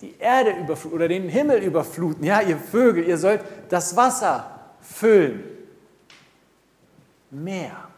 die 0.00 0.16
Erde 0.18 0.50
überfluten 0.50 0.96
oder 0.96 1.06
den 1.06 1.28
Himmel 1.28 1.62
überfluten, 1.62 2.24
ja, 2.24 2.40
ihr 2.40 2.58
Vögel, 2.58 3.06
ihr 3.06 3.18
sollt 3.18 3.42
das 3.68 3.94
Wasser 3.94 4.74
füllen 4.80 5.44
mehr. 7.30 7.88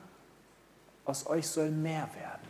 Aus 1.07 1.27
euch 1.27 1.49
soll 1.49 1.71
mehr 1.71 2.07
werden. 2.15 2.47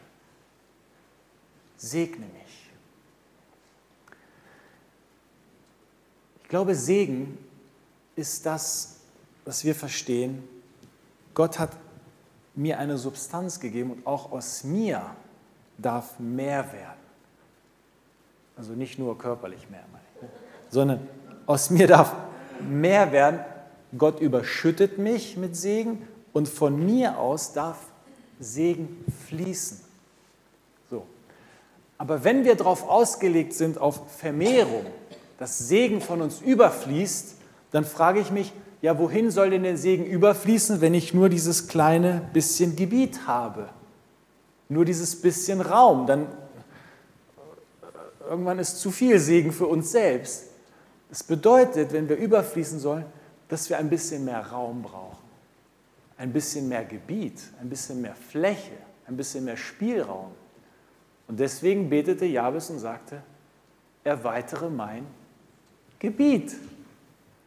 Segne 1.76 2.26
mich. 2.26 2.71
Ich 6.42 6.49
glaube, 6.49 6.75
Segen 6.75 7.38
ist 8.16 8.44
das, 8.44 8.93
was 9.44 9.64
wir 9.64 9.74
verstehen. 9.74 10.42
Gott 11.34 11.58
hat 11.58 11.70
mir 12.54 12.78
eine 12.78 12.98
Substanz 12.98 13.61
gegeben 13.61 13.90
und 13.90 14.07
auch 14.07 14.33
aus 14.33 14.64
mir 14.64 15.02
darf 15.78 16.18
mehr 16.18 16.72
werden. 16.72 17.04
Also 18.57 18.72
nicht 18.72 18.98
nur 18.98 19.18
körperlich 19.18 19.68
mehr, 19.68 19.80
ne? 19.92 20.28
sondern 20.70 21.09
aus 21.46 21.70
mir 21.70 21.87
darf 21.87 22.14
mehr 22.61 23.12
werden. 23.12 23.40
Gott 23.98 24.20
überschüttet 24.20 24.98
mich 24.98 25.37
mit 25.37 25.57
Segen 25.57 26.07
und 26.33 26.48
von 26.48 26.85
mir 26.85 27.18
aus 27.18 27.52
darf 27.52 27.78
Segen 28.38 29.04
fließen. 29.26 29.80
So. 30.90 31.07
Aber 31.98 32.24
wenn 32.24 32.44
wir 32.44 32.54
darauf 32.57 32.88
ausgelegt 32.88 33.52
sind, 33.52 33.78
auf 33.78 34.12
Vermehrung, 34.18 34.87
dass 35.38 35.59
Segen 35.59 36.00
von 36.00 36.22
uns 36.22 36.40
überfließt, 36.40 37.37
dann 37.72 37.85
frage 37.85 38.20
ich 38.20 38.30
mich, 38.30 38.52
ja, 38.85 38.99
wohin 38.99 39.31
soll 39.31 39.51
denn 39.51 39.62
der 39.62 39.79
Segen 39.79 40.05
überfließen, 40.05 40.81
wenn 40.81 40.92
ich 40.92 41.14
nur 41.14 41.29
dieses 41.29 41.68
kleine 41.68 42.29
bisschen 42.33 42.77
Gebiet 42.77 43.27
habe? 43.27 43.70
Nur 44.68 44.85
dieses 44.85 45.20
bisschen 45.20 45.61
Raum, 45.61 46.07
dann 46.07 46.27
irgendwann 48.29 48.59
ist 48.59 48.81
zu 48.81 48.90
viel 48.90 49.18
Segen 49.18 49.53
für 49.53 49.66
uns 49.66 49.90
selbst. 49.92 50.49
Das 51.09 51.23
bedeutet, 51.23 51.92
wenn 51.92 52.09
wir 52.09 52.16
überfließen 52.16 52.79
sollen, 52.79 53.07
dass 53.49 53.70
wir 53.70 53.79
ein 53.79 53.88
bisschen 53.88 54.25
mehr 54.25 54.47
Raum 54.47 54.83
brauchen 54.83 55.25
ein 56.16 56.33
bisschen 56.33 56.68
mehr 56.68 56.85
Gebiet, 56.85 57.40
ein 57.61 57.68
bisschen 57.68 58.01
mehr 58.01 58.14
Fläche, 58.14 58.77
ein 59.07 59.16
bisschen 59.16 59.44
mehr 59.44 59.57
Spielraum. 59.57 60.33
Und 61.27 61.40
deswegen 61.40 61.88
betete 61.88 62.27
Jabes 62.27 62.70
und 62.70 62.79
sagte, 62.79 63.23
erweitere 64.03 64.68
mein 64.68 65.07
Gebiet. 65.99 66.55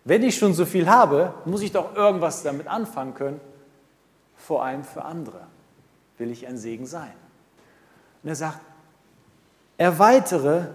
Wenn 0.08 0.24
ich 0.24 0.38
schon 0.38 0.54
so 0.54 0.65
viel 0.65 0.88
habe, 0.88 1.34
muss 1.43 1.62
ich 1.62 1.74
doch 1.74 1.93
irgendwas 1.93 2.41
damit 2.41 2.65
anfangen 2.67 3.13
können, 3.13 3.41
vor 4.38 4.63
allem 4.63 4.86
für 4.86 5.04
andere 5.04 5.41
will 6.17 6.32
ich 6.32 6.48
ein 6.48 6.58
Segen 6.58 6.86
sein. 6.86 7.12
Und 8.24 8.30
er 8.30 8.36
sagt, 8.36 8.62
erweitere 9.78 10.67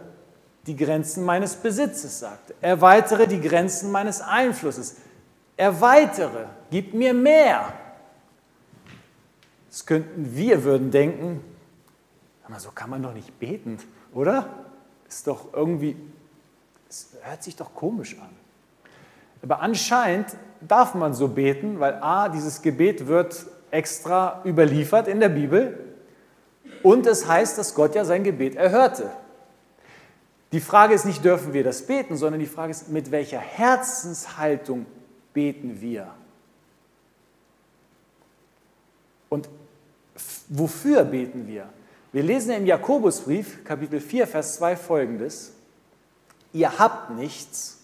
die 0.67 0.77
Grenzen 0.77 1.25
meines 1.25 1.57
Besitzes, 1.57 2.19
sagte. 2.19 2.55
Erweitere 2.61 3.27
die 3.27 3.41
Grenzen 3.41 3.91
meines 3.91 4.21
Einflusses. 4.21 4.97
Erweitere, 5.57 6.45
gib 6.71 6.93
mir 6.93 7.15
mehr. 7.15 7.73
Das 9.71 9.87
könnten 9.87 10.37
wir 10.37 10.63
würden 10.63 10.91
denken, 10.91 11.43
aber 12.45 12.61
so 12.61 12.71
kann 12.71 12.91
man 12.91 13.03
doch 13.03 13.15
nicht 13.15 13.39
beten, 13.39 13.79
oder? 14.13 14.47
Ist 15.09 15.27
doch 15.27 15.55
irgendwie, 15.55 15.97
es 16.91 17.09
hört 17.23 17.43
sich 17.43 17.57
doch 17.57 17.75
komisch 17.75 18.19
an. 18.21 18.42
Aber 19.43 19.61
anscheinend 19.61 20.29
darf 20.61 20.95
man 20.95 21.15
so 21.15 21.29
beten, 21.29 21.81
weil 21.81 21.95
a, 22.01 22.29
dieses 22.29 22.63
Gebet 22.63 23.07
wird 23.09 23.47
extra 23.71 24.43
überliefert 24.45 25.09
in 25.09 25.21
der 25.21 25.29
Bibel 25.29 25.79
und 26.83 27.07
es 27.07 27.27
heißt, 27.27 27.59
dass 27.59 27.75
Gott 27.75 27.95
ja 27.95 28.05
sein 28.05 28.23
Gebet 28.23 28.55
erhörte. 28.55 29.11
Die 30.53 30.61
Frage 30.61 30.95
ist 30.95 31.07
nicht, 31.07 31.25
dürfen 31.25 31.55
wir 31.55 31.65
das 31.65 31.83
beten, 31.87 32.17
sondern 32.17 32.39
die 32.39 32.47
Frage 32.47 32.73
ist, 32.73 32.91
mit 32.91 33.11
welcher 33.11 33.39
Herzenshaltung 33.39 34.87
beten 35.33 35.81
wir? 35.81 36.09
Und 39.31 39.49
wofür 40.49 41.05
beten 41.05 41.47
wir? 41.47 41.69
Wir 42.13 42.23
lesen 42.23 42.53
im 42.53 42.67
Jakobusbrief, 42.67 43.65
Kapitel 43.65 43.99
4, 43.99 44.27
Vers 44.27 44.57
2 44.57 44.77
folgendes. 44.77 45.55
Ihr 46.53 46.79
habt 46.79 47.11
nichts, 47.13 47.82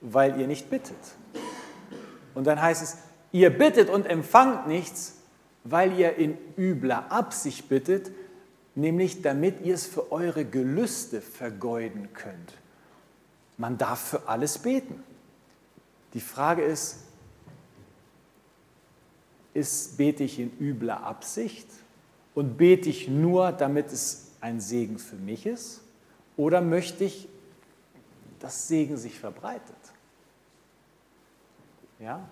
weil 0.00 0.40
ihr 0.40 0.46
nicht 0.46 0.70
bittet. 0.70 0.96
Und 2.34 2.46
dann 2.46 2.60
heißt 2.60 2.82
es, 2.82 2.98
ihr 3.32 3.50
bittet 3.50 3.90
und 3.90 4.06
empfangt 4.06 4.66
nichts, 4.66 5.16
weil 5.64 5.98
ihr 5.98 6.16
in 6.16 6.38
übler 6.56 7.12
Absicht 7.12 7.68
bittet, 7.68 8.10
nämlich 8.74 9.22
damit 9.22 9.60
ihr 9.62 9.74
es 9.74 9.86
für 9.86 10.10
eure 10.12 10.44
Gelüste 10.44 11.20
vergeuden 11.20 12.08
könnt. 12.14 12.54
Man 13.58 13.76
darf 13.76 14.00
für 14.00 14.28
alles 14.28 14.58
beten. 14.58 15.02
Die 16.14 16.20
Frage 16.20 16.62
ist, 16.62 17.00
ist, 19.52 19.96
bete 19.96 20.24
ich 20.24 20.38
in 20.38 20.56
übler 20.58 21.02
Absicht 21.02 21.66
und 22.34 22.56
bete 22.56 22.88
ich 22.88 23.08
nur, 23.08 23.52
damit 23.52 23.92
es 23.92 24.30
ein 24.40 24.60
Segen 24.60 24.98
für 24.98 25.16
mich 25.16 25.46
ist? 25.46 25.82
Oder 26.36 26.60
möchte 26.60 27.04
ich, 27.04 27.28
dass 28.38 28.68
Segen 28.68 28.96
sich 28.96 29.18
verbreitet? 29.18 29.76
Ja? 32.00 32.26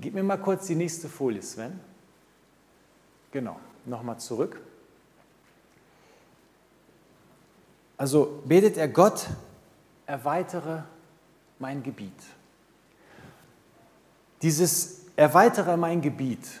Gib 0.00 0.14
mir 0.14 0.22
mal 0.22 0.38
kurz 0.38 0.66
die 0.66 0.74
nächste 0.74 1.08
Folie, 1.08 1.42
Sven. 1.42 1.78
Genau, 3.32 3.58
nochmal 3.84 4.18
zurück. 4.18 4.60
Also 7.96 8.42
betet 8.44 8.76
er 8.76 8.88
Gott, 8.88 9.28
erweitere 10.06 10.82
mein 11.58 11.82
Gebiet. 11.82 12.12
Dieses 14.42 15.06
erweitere 15.16 15.76
mein 15.76 16.00
Gebiet, 16.00 16.60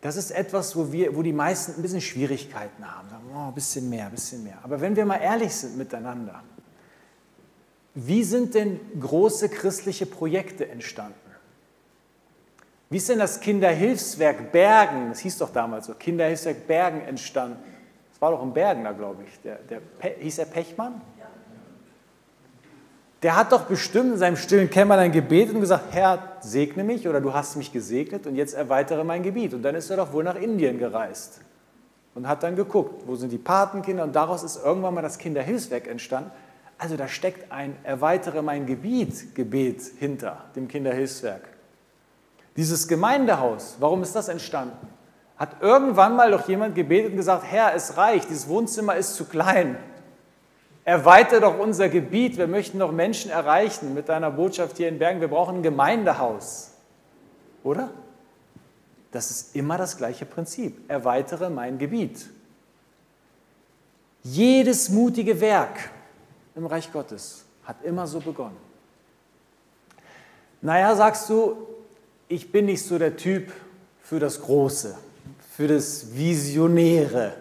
das 0.00 0.16
ist 0.16 0.32
etwas, 0.32 0.76
wo, 0.76 0.92
wir, 0.92 1.16
wo 1.16 1.22
die 1.22 1.32
meisten 1.32 1.76
ein 1.76 1.82
bisschen 1.82 2.00
Schwierigkeiten 2.00 2.84
haben. 2.84 3.08
Sagen, 3.08 3.24
oh, 3.34 3.48
ein 3.48 3.54
bisschen 3.54 3.88
mehr, 3.88 4.06
ein 4.06 4.10
bisschen 4.10 4.44
mehr. 4.44 4.58
Aber 4.62 4.78
wenn 4.78 4.94
wir 4.94 5.06
mal 5.06 5.16
ehrlich 5.16 5.54
sind 5.54 5.78
miteinander, 5.78 6.42
wie 7.94 8.24
sind 8.24 8.54
denn 8.54 8.80
große 8.98 9.48
christliche 9.48 10.06
Projekte 10.06 10.68
entstanden? 10.68 11.14
Wie 12.90 12.98
ist 12.98 13.08
denn 13.08 13.18
das 13.18 13.40
Kinderhilfswerk 13.40 14.52
Bergen, 14.52 15.08
das 15.10 15.20
hieß 15.20 15.38
doch 15.38 15.50
damals 15.50 15.86
so, 15.86 15.94
Kinderhilfswerk 15.94 16.66
Bergen 16.66 17.00
entstanden? 17.00 17.58
Das 18.12 18.20
war 18.20 18.32
doch 18.32 18.42
ein 18.42 18.52
Bergener, 18.52 18.94
glaube 18.94 19.24
ich. 19.26 19.40
Der, 19.40 19.56
der, 19.68 19.80
hieß 20.20 20.38
er 20.38 20.46
Pechmann? 20.46 21.00
Der 23.22 23.36
hat 23.36 23.52
doch 23.52 23.62
bestimmt 23.62 24.12
in 24.12 24.18
seinem 24.18 24.36
stillen 24.36 24.68
Kämmerlein 24.68 25.10
gebetet 25.10 25.54
und 25.54 25.62
gesagt, 25.62 25.94
Herr, 25.94 26.36
segne 26.40 26.84
mich 26.84 27.08
oder 27.08 27.22
du 27.22 27.32
hast 27.32 27.56
mich 27.56 27.72
gesegnet 27.72 28.26
und 28.26 28.36
jetzt 28.36 28.52
erweitere 28.52 29.02
mein 29.02 29.22
Gebiet. 29.22 29.54
Und 29.54 29.62
dann 29.62 29.74
ist 29.74 29.88
er 29.88 29.96
doch 29.96 30.12
wohl 30.12 30.24
nach 30.24 30.36
Indien 30.36 30.78
gereist 30.78 31.40
und 32.14 32.28
hat 32.28 32.42
dann 32.42 32.54
geguckt, 32.54 33.02
wo 33.06 33.16
sind 33.16 33.32
die 33.32 33.38
Patenkinder 33.38 34.04
und 34.04 34.14
daraus 34.14 34.42
ist 34.42 34.62
irgendwann 34.62 34.94
mal 34.94 35.02
das 35.02 35.16
Kinderhilfswerk 35.16 35.88
entstanden. 35.88 36.30
Also 36.84 36.98
da 36.98 37.08
steckt 37.08 37.50
ein 37.50 37.78
Erweitere 37.82 38.42
mein 38.42 38.66
Gebiet 38.66 39.34
Gebet 39.34 39.80
hinter 39.98 40.44
dem 40.54 40.68
Kinderhilfswerk. 40.68 41.48
Dieses 42.58 42.88
Gemeindehaus, 42.88 43.76
warum 43.80 44.02
ist 44.02 44.14
das 44.14 44.28
entstanden? 44.28 44.86
Hat 45.38 45.62
irgendwann 45.62 46.14
mal 46.14 46.30
doch 46.30 46.46
jemand 46.46 46.74
gebetet 46.74 47.12
und 47.12 47.16
gesagt, 47.16 47.44
Herr, 47.50 47.74
es 47.74 47.96
reicht, 47.96 48.28
dieses 48.28 48.48
Wohnzimmer 48.48 48.96
ist 48.96 49.14
zu 49.14 49.24
klein. 49.24 49.78
Erweitere 50.84 51.40
doch 51.40 51.58
unser 51.58 51.88
Gebiet, 51.88 52.36
wir 52.36 52.48
möchten 52.48 52.78
doch 52.78 52.92
Menschen 52.92 53.30
erreichen 53.30 53.94
mit 53.94 54.10
deiner 54.10 54.30
Botschaft 54.30 54.76
hier 54.76 54.90
in 54.90 54.98
Bergen, 54.98 55.22
wir 55.22 55.28
brauchen 55.28 55.60
ein 55.60 55.62
Gemeindehaus. 55.62 56.72
Oder? 57.62 57.88
Das 59.10 59.30
ist 59.30 59.56
immer 59.56 59.78
das 59.78 59.96
gleiche 59.96 60.26
Prinzip. 60.26 60.78
Erweitere 60.88 61.48
mein 61.48 61.78
Gebiet. 61.78 62.26
Jedes 64.22 64.90
mutige 64.90 65.40
Werk 65.40 65.90
im 66.54 66.66
Reich 66.66 66.92
Gottes 66.92 67.44
hat 67.64 67.82
immer 67.84 68.06
so 68.06 68.20
begonnen. 68.20 68.56
Naja, 70.60 70.94
sagst 70.96 71.28
du, 71.28 71.56
ich 72.28 72.50
bin 72.50 72.66
nicht 72.66 72.82
so 72.82 72.98
der 72.98 73.16
Typ 73.16 73.52
für 74.00 74.18
das 74.18 74.40
Große, 74.40 74.96
für 75.50 75.68
das 75.68 76.16
Visionäre. 76.16 77.34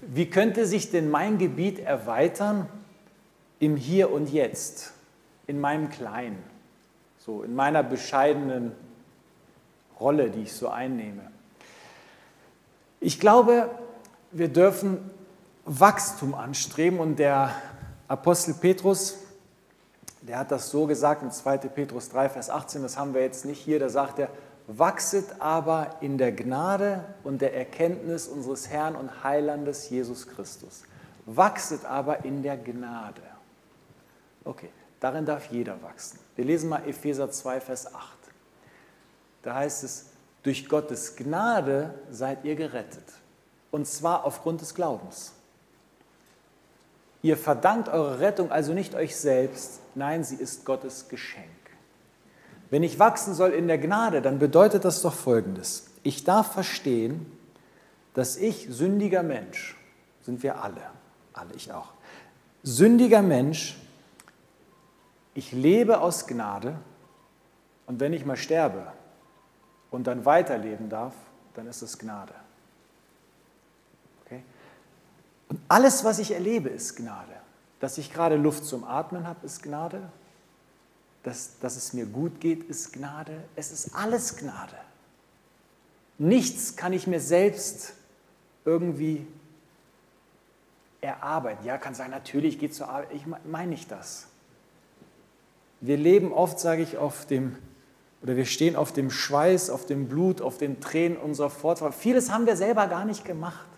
Wie 0.00 0.30
könnte 0.30 0.66
sich 0.66 0.90
denn 0.90 1.10
mein 1.10 1.38
Gebiet 1.38 1.78
erweitern 1.78 2.68
im 3.58 3.76
Hier 3.76 4.10
und 4.10 4.30
Jetzt, 4.30 4.92
in 5.46 5.60
meinem 5.60 5.90
Kleinen, 5.90 6.42
so 7.18 7.42
in 7.42 7.54
meiner 7.54 7.82
bescheidenen 7.82 8.72
Rolle, 10.00 10.30
die 10.30 10.42
ich 10.42 10.52
so 10.52 10.68
einnehme? 10.68 11.30
Ich 13.00 13.20
glaube, 13.20 13.70
wir 14.32 14.48
dürfen 14.48 14.98
Wachstum 15.64 16.34
anstreben 16.34 16.98
und 16.98 17.18
der 17.18 17.52
Apostel 18.08 18.54
Petrus 18.54 19.18
der 20.22 20.38
hat 20.38 20.50
das 20.50 20.70
so 20.70 20.86
gesagt 20.86 21.22
in 21.22 21.30
2. 21.30 21.58
Petrus 21.58 22.08
3, 22.10 22.28
Vers 22.28 22.50
18, 22.50 22.82
das 22.82 22.98
haben 22.98 23.14
wir 23.14 23.22
jetzt 23.22 23.44
nicht 23.44 23.60
hier, 23.60 23.78
da 23.78 23.88
sagt 23.88 24.18
er, 24.18 24.28
wachset 24.66 25.40
aber 25.40 25.96
in 26.00 26.18
der 26.18 26.32
Gnade 26.32 27.04
und 27.24 27.40
der 27.40 27.54
Erkenntnis 27.54 28.26
unseres 28.26 28.68
Herrn 28.68 28.96
und 28.96 29.24
Heilandes 29.24 29.88
Jesus 29.88 30.26
Christus. 30.26 30.82
Wachset 31.24 31.84
aber 31.84 32.24
in 32.24 32.42
der 32.42 32.56
Gnade. 32.56 33.22
Okay, 34.44 34.70
darin 35.00 35.24
darf 35.24 35.46
jeder 35.46 35.80
wachsen. 35.82 36.18
Wir 36.36 36.44
lesen 36.44 36.68
mal 36.68 36.86
Epheser 36.86 37.30
2, 37.30 37.60
Vers 37.60 37.94
8. 37.94 38.18
Da 39.42 39.54
heißt 39.54 39.84
es, 39.84 40.06
durch 40.42 40.68
Gottes 40.68 41.16
Gnade 41.16 41.94
seid 42.10 42.44
ihr 42.44 42.56
gerettet. 42.56 43.04
Und 43.70 43.86
zwar 43.86 44.24
aufgrund 44.24 44.60
des 44.60 44.74
Glaubens. 44.74 45.32
Ihr 47.22 47.36
verdankt 47.36 47.88
eure 47.88 48.20
Rettung 48.20 48.52
also 48.52 48.72
nicht 48.72 48.94
euch 48.94 49.16
selbst, 49.16 49.80
nein, 49.94 50.22
sie 50.22 50.36
ist 50.36 50.64
Gottes 50.64 51.08
Geschenk. 51.08 51.46
Wenn 52.70 52.82
ich 52.82 52.98
wachsen 52.98 53.34
soll 53.34 53.50
in 53.50 53.66
der 53.66 53.78
Gnade, 53.78 54.22
dann 54.22 54.38
bedeutet 54.38 54.84
das 54.84 55.02
doch 55.02 55.14
Folgendes. 55.14 55.86
Ich 56.02 56.24
darf 56.24 56.52
verstehen, 56.52 57.26
dass 58.14 58.36
ich 58.36 58.68
sündiger 58.70 59.22
Mensch, 59.22 59.76
sind 60.22 60.42
wir 60.42 60.62
alle, 60.62 60.82
alle 61.32 61.54
ich 61.54 61.72
auch, 61.72 61.92
sündiger 62.62 63.22
Mensch, 63.22 63.78
ich 65.34 65.52
lebe 65.52 66.00
aus 66.00 66.26
Gnade 66.26 66.76
und 67.86 68.00
wenn 68.00 68.12
ich 68.12 68.24
mal 68.26 68.36
sterbe 68.36 68.92
und 69.90 70.06
dann 70.06 70.24
weiterleben 70.24 70.88
darf, 70.88 71.14
dann 71.54 71.66
ist 71.66 71.82
es 71.82 71.98
Gnade. 71.98 72.34
Und 75.48 75.60
alles, 75.68 76.04
was 76.04 76.18
ich 76.18 76.32
erlebe, 76.32 76.68
ist 76.68 76.96
Gnade. 76.96 77.32
Dass 77.80 77.98
ich 77.98 78.12
gerade 78.12 78.36
Luft 78.36 78.64
zum 78.64 78.84
Atmen 78.84 79.26
habe, 79.26 79.46
ist 79.46 79.62
Gnade. 79.62 80.10
Dass, 81.22 81.58
dass 81.60 81.76
es 81.76 81.92
mir 81.92 82.06
gut 82.06 82.40
geht, 82.40 82.68
ist 82.68 82.92
Gnade. 82.92 83.44
Es 83.56 83.72
ist 83.72 83.94
alles 83.94 84.36
Gnade. 84.36 84.76
Nichts 86.18 86.76
kann 86.76 86.92
ich 86.92 87.06
mir 87.06 87.20
selbst 87.20 87.94
irgendwie 88.64 89.26
erarbeiten. 91.00 91.64
Ja, 91.64 91.78
kann 91.78 91.94
sein, 91.94 92.10
natürlich 92.10 92.58
geht 92.58 92.74
zur 92.74 92.88
Arbeit. 92.88 93.08
Ich 93.12 93.24
meine 93.44 93.70
nicht 93.70 93.90
das. 93.90 94.26
Wir 95.80 95.96
leben 95.96 96.32
oft, 96.32 96.58
sage 96.58 96.82
ich, 96.82 96.98
auf 96.98 97.24
dem, 97.26 97.56
oder 98.20 98.36
wir 98.36 98.46
stehen 98.46 98.74
auf 98.74 98.92
dem 98.92 99.10
Schweiß, 99.10 99.70
auf 99.70 99.86
dem 99.86 100.08
Blut, 100.08 100.40
auf 100.40 100.58
den 100.58 100.80
Tränen 100.80 101.16
unserer 101.16 101.50
Vorfahren. 101.50 101.92
Vieles 101.92 102.32
haben 102.32 102.46
wir 102.46 102.56
selber 102.56 102.88
gar 102.88 103.04
nicht 103.04 103.24
gemacht. 103.24 103.68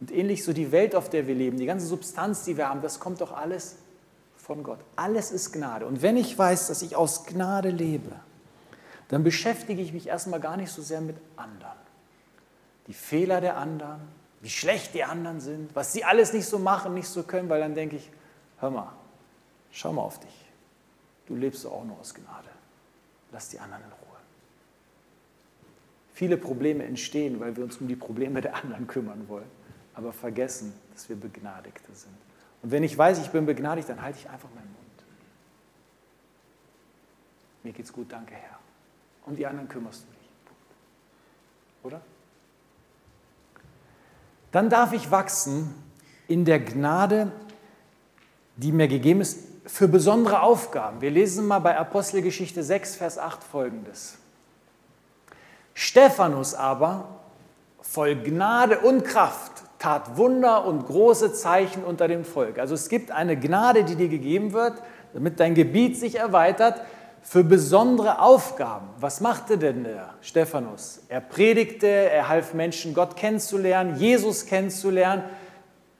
Und 0.00 0.12
ähnlich 0.12 0.44
so 0.44 0.52
die 0.52 0.70
Welt, 0.70 0.94
auf 0.94 1.10
der 1.10 1.26
wir 1.26 1.34
leben, 1.34 1.58
die 1.58 1.66
ganze 1.66 1.86
Substanz, 1.86 2.44
die 2.44 2.56
wir 2.56 2.68
haben, 2.68 2.82
das 2.82 3.00
kommt 3.00 3.20
doch 3.20 3.32
alles 3.32 3.76
von 4.36 4.62
Gott. 4.62 4.78
Alles 4.96 5.30
ist 5.32 5.52
Gnade. 5.52 5.86
Und 5.86 6.02
wenn 6.02 6.16
ich 6.16 6.38
weiß, 6.38 6.68
dass 6.68 6.82
ich 6.82 6.94
aus 6.94 7.26
Gnade 7.26 7.70
lebe, 7.70 8.12
dann 9.08 9.24
beschäftige 9.24 9.82
ich 9.82 9.92
mich 9.92 10.06
erstmal 10.06 10.40
gar 10.40 10.56
nicht 10.56 10.70
so 10.70 10.82
sehr 10.82 11.00
mit 11.00 11.16
anderen. 11.36 11.78
Die 12.86 12.94
Fehler 12.94 13.40
der 13.40 13.56
anderen, 13.56 14.00
wie 14.40 14.50
schlecht 14.50 14.94
die 14.94 15.02
anderen 15.02 15.40
sind, 15.40 15.74
was 15.74 15.92
sie 15.92 16.04
alles 16.04 16.32
nicht 16.32 16.46
so 16.46 16.58
machen, 16.58 16.94
nicht 16.94 17.08
so 17.08 17.24
können, 17.24 17.48
weil 17.48 17.60
dann 17.60 17.74
denke 17.74 17.96
ich, 17.96 18.10
hör 18.60 18.70
mal, 18.70 18.92
schau 19.72 19.92
mal 19.92 20.02
auf 20.02 20.20
dich. 20.20 20.46
Du 21.26 21.34
lebst 21.34 21.66
auch 21.66 21.84
nur 21.84 21.98
aus 21.98 22.14
Gnade. 22.14 22.48
Lass 23.32 23.48
die 23.48 23.58
anderen 23.58 23.82
in 23.82 23.90
Ruhe. 23.90 24.16
Viele 26.14 26.36
Probleme 26.36 26.84
entstehen, 26.84 27.40
weil 27.40 27.56
wir 27.56 27.64
uns 27.64 27.78
um 27.78 27.88
die 27.88 27.96
Probleme 27.96 28.40
der 28.40 28.54
anderen 28.56 28.86
kümmern 28.86 29.28
wollen 29.28 29.58
aber 29.98 30.12
vergessen, 30.12 30.72
dass 30.94 31.08
wir 31.08 31.16
Begnadigte 31.16 31.92
sind. 31.92 32.16
Und 32.62 32.70
wenn 32.70 32.84
ich 32.84 32.96
weiß, 32.96 33.18
ich 33.18 33.30
bin 33.30 33.46
begnadigt, 33.46 33.88
dann 33.88 34.00
halte 34.00 34.20
ich 34.20 34.30
einfach 34.30 34.48
meinen 34.54 34.72
Mund. 34.72 35.04
Mir 37.64 37.72
geht's 37.72 37.92
gut, 37.92 38.12
danke 38.12 38.34
Herr. 38.34 38.60
Um 39.26 39.34
die 39.34 39.44
anderen 39.44 39.68
kümmerst 39.68 40.04
du 40.04 40.06
dich. 40.12 40.30
Oder? 41.82 42.00
Dann 44.52 44.70
darf 44.70 44.92
ich 44.92 45.10
wachsen 45.10 45.74
in 46.28 46.44
der 46.44 46.60
Gnade, 46.60 47.32
die 48.54 48.70
mir 48.70 48.86
gegeben 48.86 49.20
ist, 49.20 49.40
für 49.66 49.88
besondere 49.88 50.42
Aufgaben. 50.42 51.00
Wir 51.00 51.10
lesen 51.10 51.44
mal 51.44 51.58
bei 51.58 51.76
Apostelgeschichte 51.76 52.62
6, 52.62 52.94
Vers 52.94 53.18
8 53.18 53.42
folgendes. 53.42 54.16
Stephanus 55.74 56.54
aber, 56.54 57.20
voll 57.80 58.14
Gnade 58.14 58.78
und 58.78 59.04
Kraft, 59.04 59.57
tat 59.78 60.16
Wunder 60.16 60.64
und 60.64 60.86
große 60.86 61.32
Zeichen 61.32 61.84
unter 61.84 62.08
dem 62.08 62.24
Volk. 62.24 62.58
Also 62.58 62.74
es 62.74 62.88
gibt 62.88 63.10
eine 63.10 63.38
Gnade, 63.38 63.84
die 63.84 63.96
dir 63.96 64.08
gegeben 64.08 64.52
wird, 64.52 64.74
damit 65.12 65.40
dein 65.40 65.54
Gebiet 65.54 65.96
sich 65.96 66.16
erweitert 66.16 66.80
für 67.22 67.44
besondere 67.44 68.20
Aufgaben. 68.20 68.88
Was 68.98 69.20
machte 69.20 69.58
denn 69.58 69.84
der 69.84 70.14
Stephanus? 70.20 71.00
Er 71.08 71.20
predigte, 71.20 71.86
er 71.86 72.28
half 72.28 72.54
Menschen, 72.54 72.94
Gott 72.94 73.16
kennenzulernen, 73.16 73.96
Jesus 73.96 74.46
kennenzulernen. 74.46 75.24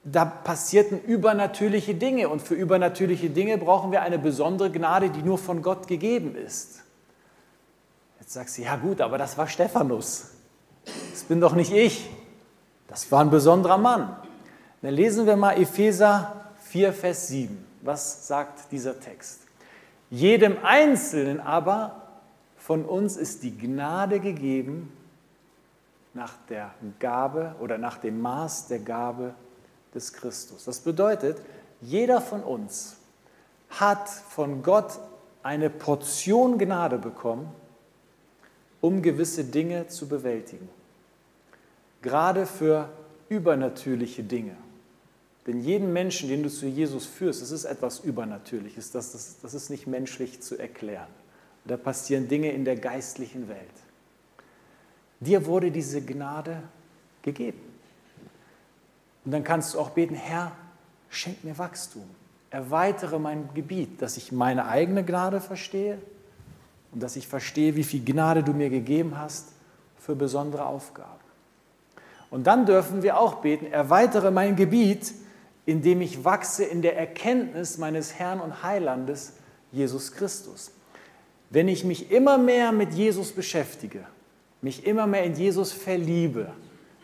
Da 0.05 0.25
passierten 0.25 1.01
übernatürliche 1.03 1.95
Dinge 1.95 2.29
und 2.29 2.41
für 2.41 2.55
übernatürliche 2.55 3.31
Dinge 3.31 3.59
brauchen 3.59 3.93
wir 3.93 4.03
eine 4.03 4.19
besondere 4.19 4.71
Gnade, 4.71 5.11
die 5.11 5.23
nur 5.23 5.39
von 5.39 5.61
Gott 5.63 5.87
gegeben 5.87 6.35
ist. 6.35 6.83
Jetzt 8.21 8.33
sagst 8.33 8.59
du, 8.59 8.63
ja 8.63 8.77
gut, 8.77 9.01
aber 9.01 9.19
das 9.19 9.37
war 9.37 9.49
Stephanus. 9.49 10.31
Das 11.13 11.25
bin 11.25 11.41
doch 11.41 11.55
nicht 11.55 11.73
ich. 11.73 12.09
Das 12.89 13.13
war 13.13 13.21
ein 13.21 13.31
besonderer 13.31 13.79
Mann. 13.79 14.17
Dann 14.83 14.95
lesen 14.95 15.27
wir 15.27 15.37
mal 15.37 15.61
Epheser 15.61 16.51
4, 16.61 16.93
Vers 16.93 17.29
7. 17.29 17.65
Was 17.83 18.27
sagt 18.27 18.73
dieser 18.73 18.99
Text? 18.99 19.43
Jedem 20.11 20.57
Einzelnen 20.65 21.39
aber 21.39 22.03
von 22.57 22.85
uns 22.85 23.17
ist 23.17 23.43
die 23.43 23.57
Gnade 23.57 24.21
gegeben 24.21 24.93
nach 26.15 26.33
der 26.49 26.73
Gabe 26.99 27.55
oder 27.61 27.79
nach 27.79 27.99
dem 27.99 28.21
Maß 28.21 28.69
der 28.69 28.81
Gabe 28.81 29.35
des 29.95 30.13
Christus. 30.13 30.65
Das 30.65 30.81
bedeutet, 30.81 31.39
jeder 31.81 32.21
von 32.21 32.43
uns 32.43 32.97
hat 33.71 34.09
von 34.09 34.63
Gott 34.63 34.99
eine 35.43 35.71
Portion 35.71 36.59
Gnade 36.59 36.99
bekommen, 36.99 37.53
um 38.81 39.03
gewisse 39.03 39.45
Dinge 39.45 39.89
zu 39.89 40.09
bewältigen 40.09 40.69
gerade 42.03 42.47
für 42.47 42.89
übernatürliche 43.29 44.23
Dinge. 44.23 44.57
Denn 45.47 45.61
jeden 45.61 45.93
Menschen, 45.93 46.29
den 46.29 46.43
du 46.43 46.51
zu 46.51 46.67
Jesus 46.67 47.07
führst, 47.07 47.41
das 47.41 47.51
ist 47.51 47.65
etwas 47.65 48.01
Übernatürliches, 48.01 48.91
das, 48.91 49.13
das, 49.13 49.41
das 49.41 49.55
ist 49.55 49.71
nicht 49.71 49.87
menschlich 49.87 50.43
zu 50.43 50.59
erklären. 50.59 51.09
Da 51.65 51.77
passieren 51.77 52.29
Dinge 52.29 52.53
in 52.53 52.65
der 52.65 52.77
geistlichen 52.77 53.49
Welt. 53.49 53.59
Dir 55.21 55.47
wurde 55.47 55.71
diese 55.71 56.03
Gnade 56.03 56.63
gegeben. 57.23 57.61
Und 59.25 59.33
dann 59.33 59.45
kannst 59.45 59.75
du 59.75 59.81
auch 59.81 59.91
beten, 59.91 60.15
Herr, 60.15 60.53
schenk 61.11 61.45
mir 61.45 61.59
Wachstum, 61.59 62.09
erweitere 62.51 63.19
mein 63.19 63.49
Gebiet, 63.55 64.01
dass 64.01 64.17
ich 64.17 64.33
meine 64.33 64.67
eigene 64.67 65.05
Gnade 65.05 65.41
verstehe 65.41 65.99
und 66.93 67.03
dass 67.03 67.17
ich 67.17 67.27
verstehe, 67.27 67.75
wie 67.77 67.85
viel 67.85 68.05
Gnade 68.05 68.43
du 68.43 68.53
mir 68.53 68.71
gegeben 68.71 69.19
hast 69.19 69.53
für 69.99 70.15
besondere 70.15 70.65
Aufgaben. 70.65 71.18
Und 72.31 72.47
dann 72.47 72.67
dürfen 72.67 73.03
wir 73.03 73.19
auch 73.19 73.37
beten, 73.37 73.67
erweitere 73.67 74.31
mein 74.31 74.57
Gebiet, 74.57 75.13
indem 75.67 76.01
ich 76.01 76.25
wachse 76.25 76.65
in 76.65 76.83
der 76.83 76.97
Erkenntnis 76.97 77.79
meines 77.79 78.15
Herrn 78.15 78.41
und 78.41 78.63
Heilandes, 78.63 79.35
Jesus 79.73 80.13
Christus. 80.13 80.71
Wenn 81.51 81.69
ich 81.69 81.85
mich 81.85 82.11
immer 82.11 82.39
mehr 82.39 82.73
mit 82.73 82.95
Jesus 82.95 83.33
beschäftige, 83.33 84.05
mich 84.61 84.87
immer 84.87 85.07
mehr 85.07 85.25
in 85.25 85.35
Jesus 85.35 85.73
verliebe, 85.73 86.53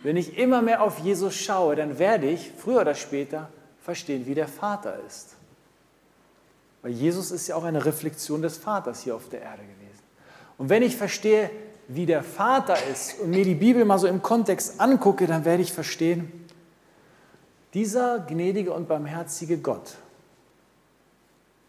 wenn 0.02 0.16
ich 0.16 0.36
immer 0.38 0.60
mehr 0.60 0.82
auf 0.82 0.98
Jesus 0.98 1.34
schaue, 1.34 1.76
dann 1.76 1.98
werde 1.98 2.28
ich 2.28 2.52
früher 2.56 2.82
oder 2.82 2.94
später 2.94 3.48
verstehen, 3.80 4.26
wie 4.26 4.34
der 4.34 4.48
Vater 4.48 4.98
ist. 5.06 5.36
Weil 6.82 6.92
Jesus 6.92 7.30
ist 7.30 7.48
ja 7.48 7.56
auch 7.56 7.64
eine 7.64 7.86
Reflexion 7.86 8.42
des 8.42 8.58
Vaters 8.58 9.02
hier 9.02 9.16
auf 9.16 9.30
der 9.30 9.40
Erde 9.40 9.62
gewesen. 9.62 10.02
Und 10.58 10.68
wenn 10.68 10.82
ich 10.82 10.96
verstehe, 10.96 11.50
wie 11.88 12.06
der 12.06 12.22
Vater 12.22 12.76
ist 12.90 13.20
und 13.20 13.30
mir 13.30 13.44
die 13.44 13.54
Bibel 13.54 13.84
mal 13.84 13.98
so 13.98 14.06
im 14.06 14.22
Kontext 14.22 14.80
angucke, 14.80 15.26
dann 15.26 15.44
werde 15.44 15.62
ich 15.62 15.72
verstehen, 15.72 16.32
dieser 17.74 18.20
gnädige 18.20 18.72
und 18.72 18.88
barmherzige 18.88 19.58
Gott, 19.58 19.96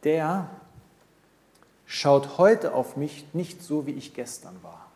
der 0.04 0.50
schaut 1.86 2.38
heute 2.38 2.74
auf 2.74 2.96
mich 2.96 3.26
nicht 3.34 3.64
so, 3.64 3.88
wie 3.88 3.92
ich 3.92 4.14
gestern 4.14 4.56
war. 4.62 4.92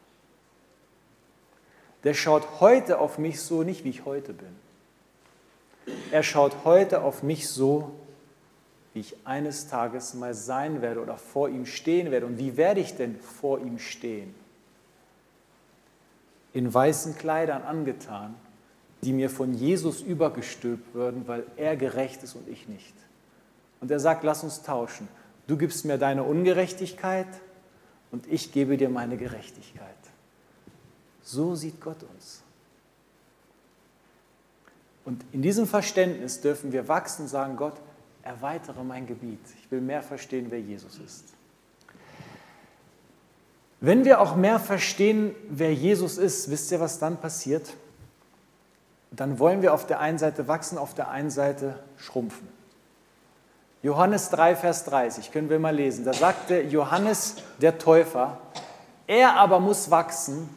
Der 2.03 2.13
schaut 2.13 2.61
heute 2.61 2.99
auf 2.99 3.17
mich 3.17 3.41
so, 3.41 3.63
nicht 3.63 3.83
wie 3.83 3.89
ich 3.89 4.05
heute 4.05 4.33
bin. 4.33 4.55
Er 6.11 6.23
schaut 6.23 6.63
heute 6.63 7.01
auf 7.01 7.23
mich 7.23 7.49
so, 7.49 7.91
wie 8.93 8.99
ich 8.99 9.15
eines 9.25 9.67
Tages 9.67 10.13
mal 10.13 10.33
sein 10.33 10.81
werde 10.81 11.01
oder 11.01 11.17
vor 11.17 11.49
ihm 11.49 11.65
stehen 11.65 12.11
werde. 12.11 12.25
Und 12.25 12.37
wie 12.37 12.55
werde 12.55 12.79
ich 12.79 12.95
denn 12.95 13.19
vor 13.19 13.59
ihm 13.59 13.79
stehen? 13.79 14.33
In 16.59 16.73
weißen 16.73 17.15
Kleidern 17.15 17.61
angetan, 17.61 18.35
die 19.01 19.13
mir 19.13 19.29
von 19.29 19.53
Jesus 19.53 20.01
übergestülpt 20.01 20.93
würden, 20.93 21.25
weil 21.25 21.45
er 21.55 21.77
gerecht 21.77 22.21
ist 22.21 22.35
und 22.35 22.49
ich 22.49 22.67
nicht. 22.67 22.93
Und 23.79 23.89
er 23.91 24.01
sagt, 24.01 24.25
lass 24.25 24.43
uns 24.43 24.61
tauschen. 24.61 25.07
Du 25.47 25.55
gibst 25.55 25.85
mir 25.85 25.97
deine 25.97 26.23
Ungerechtigkeit 26.23 27.29
und 28.11 28.27
ich 28.27 28.51
gebe 28.51 28.75
dir 28.75 28.89
meine 28.89 29.15
Gerechtigkeit. 29.15 29.95
So 31.21 31.55
sieht 31.55 31.79
Gott 31.79 32.03
uns. 32.13 32.41
Und 35.05 35.23
in 35.31 35.41
diesem 35.41 35.65
Verständnis 35.65 36.41
dürfen 36.41 36.73
wir 36.73 36.89
wachsen 36.89 37.21
und 37.21 37.27
sagen, 37.29 37.55
Gott, 37.55 37.75
erweitere 38.21 38.83
mein 38.83 39.07
Gebiet. 39.07 39.39
Ich 39.63 39.71
will 39.71 39.79
mehr 39.79 40.03
verstehen, 40.03 40.47
wer 40.49 40.59
Jesus 40.59 40.97
ist. 40.97 41.23
Wenn 43.81 44.03
wir 44.03 44.19
auch 44.19 44.35
mehr 44.35 44.59
verstehen, 44.59 45.33
wer 45.49 45.73
Jesus 45.73 46.17
ist, 46.17 46.49
wisst 46.51 46.71
ihr, 46.71 46.79
was 46.79 46.99
dann 46.99 47.17
passiert? 47.17 47.73
Dann 49.11 49.39
wollen 49.39 49.61
wir 49.61 49.73
auf 49.73 49.87
der 49.87 49.99
einen 49.99 50.17
Seite 50.17 50.47
wachsen, 50.47 50.77
auf 50.77 50.93
der 50.93 51.09
einen 51.09 51.29
Seite 51.29 51.79
schrumpfen. 51.97 52.47
Johannes 53.81 54.29
3, 54.29 54.57
Vers 54.57 54.83
30, 54.85 55.31
können 55.31 55.49
wir 55.49 55.59
mal 55.59 55.73
lesen. 55.73 56.03
Da 56.03 56.13
sagte 56.13 56.61
Johannes 56.61 57.35
der 57.61 57.77
Täufer, 57.77 58.37
er 59.07 59.35
aber 59.37 59.59
muss 59.61 59.89
wachsen, 59.89 60.49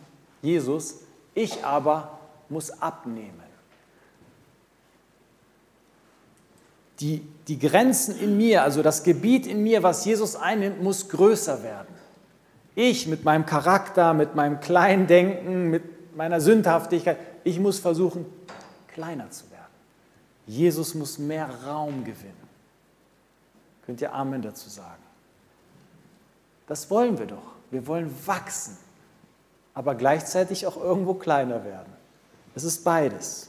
Jesus, 0.42 0.96
ich 1.35 1.64
aber 1.64 2.18
muss 2.48 2.82
abnehmen. 2.82 3.40
Die, 6.98 7.26
die 7.48 7.58
Grenzen 7.58 8.18
in 8.18 8.37
mir, 8.37 8.62
also 8.62 8.82
das 8.82 9.02
Gebiet 9.04 9.46
in 9.46 9.62
mir, 9.62 9.82
was 9.82 10.04
Jesus 10.04 10.37
einnimmt, 10.37 10.82
muss 10.82 11.08
größer 11.08 11.62
werden. 11.62 11.91
Ich 12.74 13.06
mit 13.06 13.24
meinem 13.24 13.46
Charakter, 13.46 14.14
mit 14.14 14.35
meinem 14.35 14.61
Kleindenken, 14.61 15.70
mit 15.70 16.16
meiner 16.16 16.40
Sündhaftigkeit, 16.40 17.18
ich 17.44 17.58
muss 17.58 17.78
versuchen, 17.78 18.24
kleiner 18.88 19.30
zu 19.30 19.50
werden. 19.50 19.62
Jesus 20.46 20.94
muss 20.94 21.18
mehr 21.18 21.48
Raum 21.66 22.04
gewinnen. 22.04 22.42
Könnt 23.85 24.00
ihr 24.00 24.12
Amen 24.12 24.42
dazu 24.42 24.68
sagen? 24.68 25.02
Das 26.66 26.90
wollen 26.90 27.18
wir 27.18 27.26
doch. 27.26 27.52
Wir 27.70 27.87
wollen 27.87 28.14
wachsen, 28.26 28.76
aber 29.74 29.94
gleichzeitig 29.94 30.66
auch 30.66 30.76
irgendwo 30.76 31.14
kleiner 31.14 31.64
werden. 31.64 31.92
Es 32.54 32.64
ist 32.64 32.85
beides. 32.85 33.48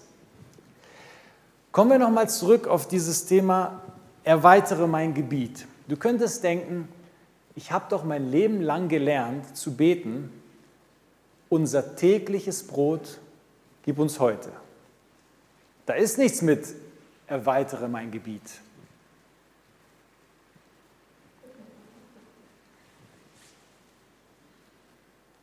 Kommen 1.71 1.91
wir 1.91 1.99
nochmal 1.99 2.29
zurück 2.29 2.67
auf 2.67 2.87
dieses 2.87 3.25
Thema, 3.25 3.81
erweitere 4.23 4.87
mein 4.87 5.13
Gebiet. 5.13 5.67
Du 5.87 5.97
könntest 5.97 6.43
denken, 6.43 6.87
ich 7.55 7.71
habe 7.71 7.85
doch 7.89 8.03
mein 8.03 8.31
Leben 8.31 8.61
lang 8.61 8.87
gelernt 8.87 9.55
zu 9.55 9.75
beten, 9.75 10.31
unser 11.49 11.95
tägliches 11.95 12.65
Brot 12.65 13.19
gib 13.83 13.99
uns 13.99 14.19
heute. 14.19 14.51
Da 15.85 15.93
ist 15.93 16.17
nichts 16.17 16.41
mit, 16.41 16.65
erweitere 17.27 17.87
mein 17.87 18.09
Gebiet. 18.09 18.41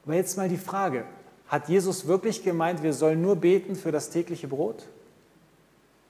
Aber 0.04 0.14
jetzt 0.14 0.36
mal 0.36 0.48
die 0.48 0.56
Frage, 0.56 1.04
hat 1.46 1.68
Jesus 1.68 2.06
wirklich 2.06 2.42
gemeint, 2.42 2.82
wir 2.82 2.92
sollen 2.92 3.22
nur 3.22 3.36
beten 3.36 3.76
für 3.76 3.92
das 3.92 4.10
tägliche 4.10 4.48
Brot? 4.48 4.86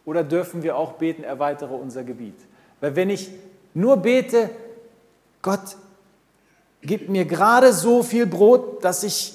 Oder 0.06 0.24
dürfen 0.24 0.62
wir 0.62 0.76
auch 0.76 0.92
beten, 0.92 1.24
erweitere 1.24 1.74
unser 1.74 2.04
Gebiet? 2.04 2.38
Weil 2.80 2.96
wenn 2.96 3.10
ich 3.10 3.30
nur 3.74 3.98
bete, 3.98 4.50
Gott, 5.42 5.76
gib 6.82 7.08
mir 7.08 7.24
gerade 7.24 7.72
so 7.72 8.02
viel 8.02 8.26
Brot, 8.26 8.84
dass 8.84 9.02
ich 9.02 9.34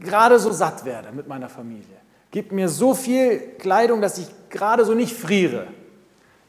gerade 0.00 0.38
so 0.38 0.52
satt 0.52 0.84
werde 0.84 1.12
mit 1.12 1.28
meiner 1.28 1.48
Familie. 1.48 1.84
Gib 2.30 2.52
mir 2.52 2.68
so 2.68 2.94
viel 2.94 3.38
Kleidung, 3.58 4.00
dass 4.00 4.18
ich 4.18 4.26
gerade 4.48 4.84
so 4.84 4.94
nicht 4.94 5.14
friere. 5.14 5.66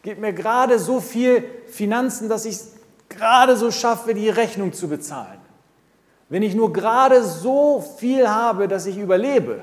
Gib 0.02 0.20
mir 0.20 0.34
gerade 0.34 0.80
so 0.80 1.00
viel 1.00 1.44
Finanzen, 1.68 2.30
dass 2.30 2.46
ich 2.46 2.56
es 2.56 2.74
gerade 3.10 3.56
so 3.58 3.72
schaffe, 3.72 4.14
die 4.14 4.30
Rechnung 4.30 4.74
zu 4.74 4.88
bezahlen. 4.88 5.40
Wenn 6.30 6.42
ich 6.42 6.56
nur 6.56 6.74
gerade 6.74 7.24
so 7.24 7.82
viel 7.98 8.28
habe, 8.28 8.68
dass 8.68 8.86
ich 8.86 8.98
überlebe, 8.98 9.62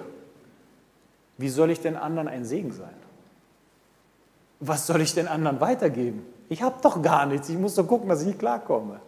wie 1.37 1.49
soll 1.49 1.71
ich 1.71 1.81
denn 1.81 1.97
anderen 1.97 2.29
ein 2.29 2.45
Segen 2.45 2.73
sein? 2.73 2.95
Was 4.61 4.87
soll 4.87 5.01
ich 5.01 5.15
den 5.15 5.27
anderen 5.27 5.61
weitergeben? 5.61 6.25
Ich 6.51 6.63
habe 6.63 6.77
doch 6.83 7.01
gar 7.01 7.25
nichts. 7.25 7.49
Ich 7.49 7.57
muss 7.57 7.75
doch 7.75 7.87
gucken, 7.87 8.09
dass 8.11 8.23
ich 8.23 8.39
klarkomme. 8.39 9.01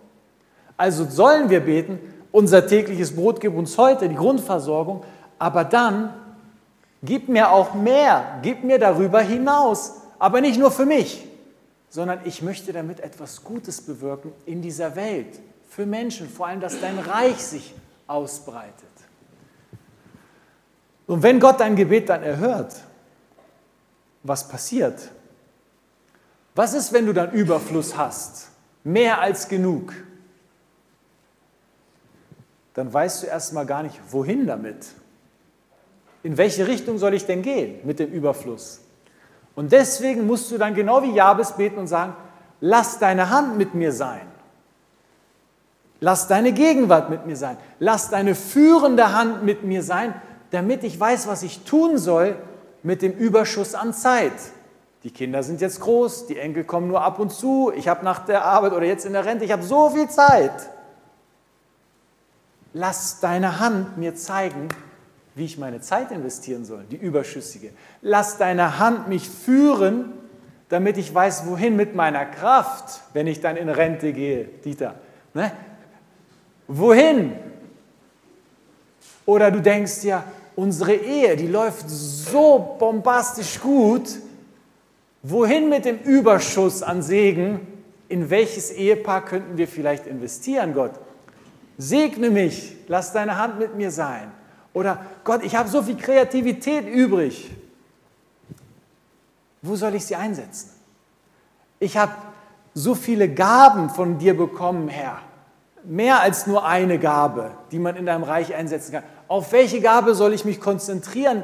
Also 0.76 1.04
sollen 1.08 1.50
wir 1.50 1.61
beten, 1.61 1.98
unser 2.30 2.66
tägliches 2.66 3.14
Brot 3.14 3.40
gib 3.40 3.54
uns 3.54 3.76
heute, 3.78 4.08
die 4.08 4.14
Grundversorgung, 4.14 5.04
aber 5.38 5.64
dann 5.64 6.12
gib 7.02 7.28
mir 7.28 7.50
auch 7.50 7.74
mehr, 7.74 8.38
gib 8.42 8.64
mir 8.64 8.78
darüber 8.78 9.20
hinaus, 9.20 9.94
aber 10.18 10.40
nicht 10.40 10.58
nur 10.58 10.70
für 10.70 10.87
mich, 10.87 11.26
sondern 11.90 12.20
ich 12.24 12.42
möchte 12.42 12.72
damit 12.72 13.00
etwas 13.00 13.44
Gutes 13.44 13.80
bewirken 13.82 14.32
in 14.46 14.62
dieser 14.62 14.96
Welt, 14.96 15.40
für 15.68 15.87
Menschen, 15.87 16.28
vor 16.28 16.46
allem, 16.46 16.61
dass 16.61 16.80
dein 16.80 16.98
Reich 16.98 17.38
sich 17.38 17.74
ausbreitet. 18.06 18.72
Und 21.06 21.22
wenn 21.22 21.40
Gott 21.40 21.61
dein 21.61 21.76
Gebet 21.76 22.08
dann 22.08 22.22
erhört, 22.22 22.74
was 24.22 24.46
passiert? 24.46 25.11
Was 26.54 26.74
ist, 26.74 26.92
wenn 26.92 27.06
du 27.06 27.12
dann 27.12 27.32
Überfluss 27.32 27.96
hast? 27.96 28.48
Mehr 28.85 29.20
als 29.20 29.48
genug? 29.48 29.92
Dann 32.74 32.92
weißt 32.92 33.22
du 33.22 33.26
erstmal 33.26 33.66
gar 33.66 33.82
nicht, 33.82 34.00
wohin 34.11 34.46
damit. 34.46 34.87
In 36.22 36.37
welche 36.37 36.66
Richtung 36.66 36.98
soll 36.98 37.14
ich 37.14 37.26
denn 37.26 37.42
gehen 37.42 37.80
mit 37.85 37.98
dem 37.98 38.11
Überfluss? 38.11 38.80
Und 39.54 39.72
deswegen 39.72 40.26
musst 40.26 40.50
du 40.50 40.58
dann 40.58 40.74
genau 40.74 41.02
wie 41.02 41.12
Jabes 41.12 41.52
beten 41.52 41.78
und 41.78 41.87
sagen, 41.87 42.14
lass 42.61 42.98
deine 42.98 43.28
Hand 43.28 43.58
mit 43.58 43.74
mir 43.74 43.92
sein. 43.92 44.26
Lass 46.00 46.26
deine 46.26 46.52
Gegenwart 46.52 47.11
mit 47.11 47.26
mir 47.26 47.37
sein. 47.37 47.56
Lass 47.78 48.11
deine 48.11 48.35
führende 48.35 49.12
Hand 49.12 49.44
mit 49.44 49.62
mir 49.62 49.82
sein, 49.82 50.14
damit 50.50 50.82
ich 50.85 50.98
weiß, 50.98 51.28
was 51.28 51.42
ich 51.42 51.64
tun 51.64 51.98
soll 51.98 52.37
mit 52.82 53.02
dem 53.02 53.12
Überschuss 53.12 53.74
an 53.74 53.92
Zeit. 53.92 54.32
Die 55.04 55.11
Kinder 55.11 55.42
sind 55.42 55.61
jetzt 55.61 55.80
groß, 55.80 56.26
die 56.26 56.38
Enkel 56.38 56.64
kommen 56.64 56.88
nur 56.88 57.02
ab 57.02 57.18
und 57.18 57.32
zu, 57.32 57.72
ich 57.74 57.88
habe 57.88 58.04
nach 58.04 58.24
der 58.24 58.44
Arbeit 58.44 58.72
oder 58.72 58.85
jetzt 58.85 59.04
in 59.04 59.12
der 59.12 59.24
Rente, 59.24 59.44
ich 59.44 59.52
habe 59.52 59.62
so 59.62 59.90
viel 59.90 60.08
Zeit. 60.08 60.52
Lass 62.74 63.20
deine 63.20 63.61
Hand 63.61 63.98
mir 63.98 64.14
zeigen, 64.14 64.68
wie 65.35 65.44
ich 65.44 65.58
meine 65.58 65.80
Zeit 65.80 66.11
investieren 66.11 66.64
soll, 66.64 66.85
die 66.90 66.96
überschüssige. 66.96 67.70
Lass 68.00 68.38
deine 68.38 68.78
Hand 68.78 69.08
mich 69.08 69.28
führen, 69.28 70.12
damit 70.68 70.96
ich 70.96 71.14
weiß, 71.14 71.46
wohin 71.46 71.76
mit 71.76 71.94
meiner 71.94 72.24
Kraft, 72.24 73.02
wenn 73.12 73.26
ich 73.26 73.40
dann 73.40 73.56
in 73.56 73.68
Rente 73.68 74.12
gehe, 74.12 74.44
Dieter. 74.64 74.94
Ne? 75.35 75.52
Wohin? 76.66 77.32
Oder 79.26 79.50
du 79.50 79.61
denkst 79.61 80.00
dir, 80.00 80.24
unsere 80.56 80.94
Ehe, 80.94 81.37
die 81.37 81.46
läuft 81.46 81.88
so 81.88 82.76
bombastisch 82.78 83.61
gut. 83.61 84.18
Wohin 85.22 85.68
mit 85.68 85.85
dem 85.85 85.98
Überschuss 85.98 86.82
an 86.82 87.02
Segen? 87.02 87.61
In 88.08 88.30
welches 88.30 88.70
Ehepaar 88.70 89.24
könnten 89.24 89.56
wir 89.56 89.68
vielleicht 89.68 90.06
investieren, 90.06 90.74
Gott? 90.74 90.92
Segne 91.83 92.31
mich, 92.31 92.77
lass 92.87 93.12
deine 93.12 93.38
Hand 93.38 93.59
mit 93.59 93.75
mir 93.75 93.90
sein. 93.90 94.31
Oder 94.73 95.05
Gott, 95.25 95.42
ich 95.42 95.57
habe 95.57 95.68
so 95.68 95.83
viel 95.83 95.97
Kreativität 95.97 96.87
übrig. 96.87 97.51
Wo 99.62 99.75
soll 99.75 99.97
ich 99.97 100.07
sie 100.07 100.14
einsetzen? 100.14 100.71
Ich 101.81 101.97
habe 101.97 102.12
so 102.73 102.95
viele 102.95 103.29
Gaben 103.29 103.90
von 103.90 104.18
dir 104.18 104.37
bekommen, 104.37 104.88
Herr. 104.88 105.18
Mehr 105.83 106.21
als 106.21 106.47
nur 106.47 106.64
eine 106.64 107.01
Gabe, 107.01 107.51
die 107.73 107.81
man 107.81 107.97
in 107.97 108.07
deinem 108.07 108.23
Reich 108.23 108.55
einsetzen 108.55 108.92
kann. 108.92 109.03
Auf 109.27 109.51
welche 109.51 109.81
Gabe 109.81 110.14
soll 110.14 110.33
ich 110.35 110.45
mich 110.45 110.61
konzentrieren? 110.61 111.42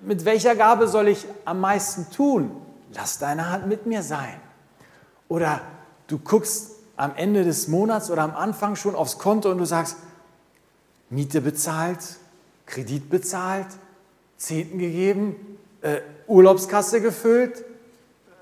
Mit 0.00 0.24
welcher 0.24 0.54
Gabe 0.54 0.86
soll 0.86 1.08
ich 1.08 1.26
am 1.44 1.58
meisten 1.60 2.08
tun? 2.12 2.52
Lass 2.94 3.18
deine 3.18 3.50
Hand 3.50 3.66
mit 3.66 3.86
mir 3.86 4.04
sein. 4.04 4.36
Oder 5.28 5.60
du 6.06 6.20
guckst 6.20 6.70
am 7.02 7.16
Ende 7.16 7.42
des 7.42 7.66
Monats 7.66 8.12
oder 8.12 8.22
am 8.22 8.36
Anfang 8.36 8.76
schon 8.76 8.94
aufs 8.94 9.18
Konto 9.18 9.50
und 9.50 9.58
du 9.58 9.64
sagst, 9.64 9.96
Miete 11.10 11.40
bezahlt, 11.40 11.98
Kredit 12.64 13.10
bezahlt, 13.10 13.66
Zehnten 14.36 14.78
gegeben, 14.78 15.58
äh, 15.80 15.96
Urlaubskasse 16.28 17.00
gefüllt, 17.00 17.64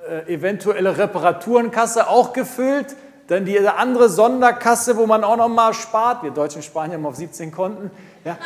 äh, 0.07 0.35
eventuelle 0.35 0.99
Reparaturenkasse 0.99 2.07
auch 2.09 2.35
gefüllt, 2.35 2.97
dann 3.29 3.47
die 3.47 3.59
andere 3.67 4.11
Sonderkasse, 4.11 4.99
wo 4.99 5.07
man 5.07 5.25
auch 5.25 5.39
noch 5.39 5.49
mal 5.49 5.73
spart. 5.73 6.23
Wir 6.23 6.31
Deutschen 6.31 6.63
sparen 6.63 6.93
ja 6.93 6.99
mal 6.99 7.09
auf 7.09 7.17
17 7.17 7.51
Konten. 7.51 7.91
Ja. 8.27 8.37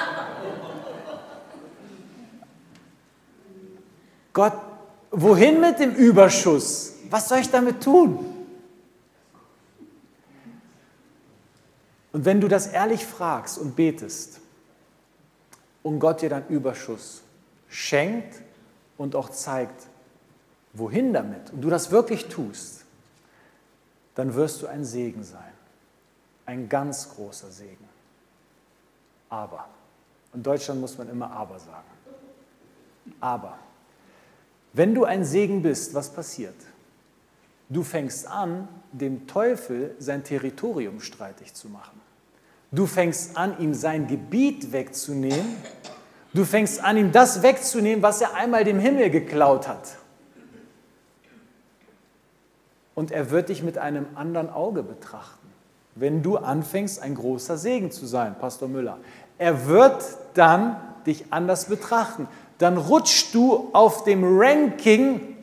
Gott, 4.32 4.52
wohin 5.10 5.60
mit 5.60 5.80
dem 5.80 5.90
Überschuss? 5.90 6.92
Was 7.10 7.28
soll 7.28 7.38
ich 7.38 7.50
damit 7.50 7.82
tun? 7.82 8.33
Und 12.14 12.24
wenn 12.24 12.40
du 12.40 12.46
das 12.46 12.68
ehrlich 12.68 13.04
fragst 13.04 13.58
und 13.58 13.74
betest 13.74 14.38
und 15.82 15.98
Gott 15.98 16.22
dir 16.22 16.28
dann 16.28 16.46
Überschuss 16.46 17.22
schenkt 17.68 18.40
und 18.96 19.16
auch 19.16 19.30
zeigt, 19.30 19.88
wohin 20.74 21.12
damit, 21.12 21.50
und 21.52 21.60
du 21.60 21.70
das 21.70 21.90
wirklich 21.90 22.28
tust, 22.28 22.84
dann 24.14 24.32
wirst 24.36 24.62
du 24.62 24.68
ein 24.68 24.84
Segen 24.84 25.24
sein. 25.24 25.52
Ein 26.46 26.68
ganz 26.68 27.12
großer 27.16 27.50
Segen. 27.50 27.88
Aber, 29.28 29.66
in 30.32 30.44
Deutschland 30.44 30.80
muss 30.80 30.96
man 30.96 31.08
immer 31.08 31.32
aber 31.32 31.58
sagen. 31.58 31.90
Aber, 33.18 33.58
wenn 34.72 34.94
du 34.94 35.04
ein 35.04 35.24
Segen 35.24 35.62
bist, 35.62 35.94
was 35.94 36.10
passiert? 36.10 36.54
Du 37.68 37.82
fängst 37.82 38.28
an, 38.28 38.68
dem 38.92 39.26
Teufel 39.26 39.96
sein 39.98 40.22
Territorium 40.22 41.00
streitig 41.00 41.54
zu 41.54 41.68
machen. 41.68 42.03
Du 42.74 42.86
fängst 42.86 43.36
an, 43.36 43.58
ihm 43.60 43.72
sein 43.72 44.08
Gebiet 44.08 44.72
wegzunehmen. 44.72 45.56
Du 46.32 46.44
fängst 46.44 46.82
an, 46.82 46.96
ihm 46.96 47.12
das 47.12 47.42
wegzunehmen, 47.42 48.02
was 48.02 48.20
er 48.20 48.34
einmal 48.34 48.64
dem 48.64 48.80
Himmel 48.80 49.10
geklaut 49.10 49.68
hat. 49.68 49.96
Und 52.96 53.12
er 53.12 53.30
wird 53.30 53.48
dich 53.48 53.62
mit 53.62 53.78
einem 53.78 54.06
anderen 54.16 54.50
Auge 54.50 54.82
betrachten, 54.82 55.46
wenn 55.94 56.22
du 56.22 56.36
anfängst, 56.36 57.00
ein 57.00 57.14
großer 57.14 57.56
Segen 57.56 57.92
zu 57.92 58.06
sein, 58.06 58.36
Pastor 58.38 58.68
Müller. 58.68 58.98
Er 59.38 59.66
wird 59.66 60.02
dann 60.34 60.76
dich 61.06 61.26
anders 61.30 61.66
betrachten. 61.66 62.26
Dann 62.58 62.76
rutschst 62.76 63.34
du 63.34 63.68
auf 63.72 64.02
dem 64.02 64.22
Ranking 64.24 65.36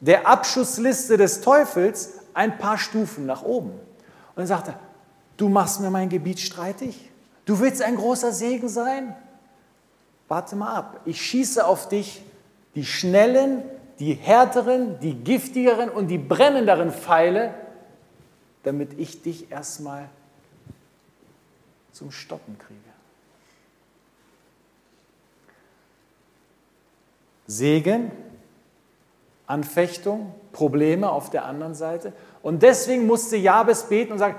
der 0.00 0.28
Abschussliste 0.28 1.16
des 1.16 1.40
Teufels 1.40 2.20
ein 2.34 2.58
paar 2.58 2.76
Stufen 2.76 3.24
nach 3.24 3.42
oben. 3.42 3.70
Und 3.70 4.36
dann 4.36 4.46
sagt 4.46 4.68
er, 4.68 4.78
Du 5.38 5.48
machst 5.48 5.80
mir 5.80 5.90
mein 5.90 6.08
Gebiet 6.10 6.40
streitig? 6.40 7.08
Du 7.46 7.60
willst 7.60 7.80
ein 7.80 7.96
großer 7.96 8.32
Segen 8.32 8.68
sein? 8.68 9.16
Warte 10.26 10.56
mal 10.56 10.74
ab. 10.74 11.00
Ich 11.06 11.22
schieße 11.22 11.64
auf 11.64 11.88
dich 11.88 12.22
die 12.74 12.84
schnellen, 12.84 13.62
die 14.00 14.14
härteren, 14.14 15.00
die 15.00 15.14
giftigeren 15.14 15.88
und 15.88 16.08
die 16.08 16.18
brennenderen 16.18 16.92
Pfeile, 16.92 17.54
damit 18.64 18.98
ich 18.98 19.22
dich 19.22 19.50
erstmal 19.50 20.08
zum 21.92 22.10
Stoppen 22.10 22.58
kriege. 22.58 22.80
Segen, 27.46 28.10
Anfechtung, 29.46 30.34
Probleme 30.52 31.10
auf 31.10 31.30
der 31.30 31.44
anderen 31.44 31.74
Seite. 31.74 32.12
Und 32.42 32.62
deswegen 32.62 33.06
musste 33.06 33.36
Jabes 33.36 33.84
beten 33.84 34.12
und 34.12 34.18
sagen, 34.18 34.36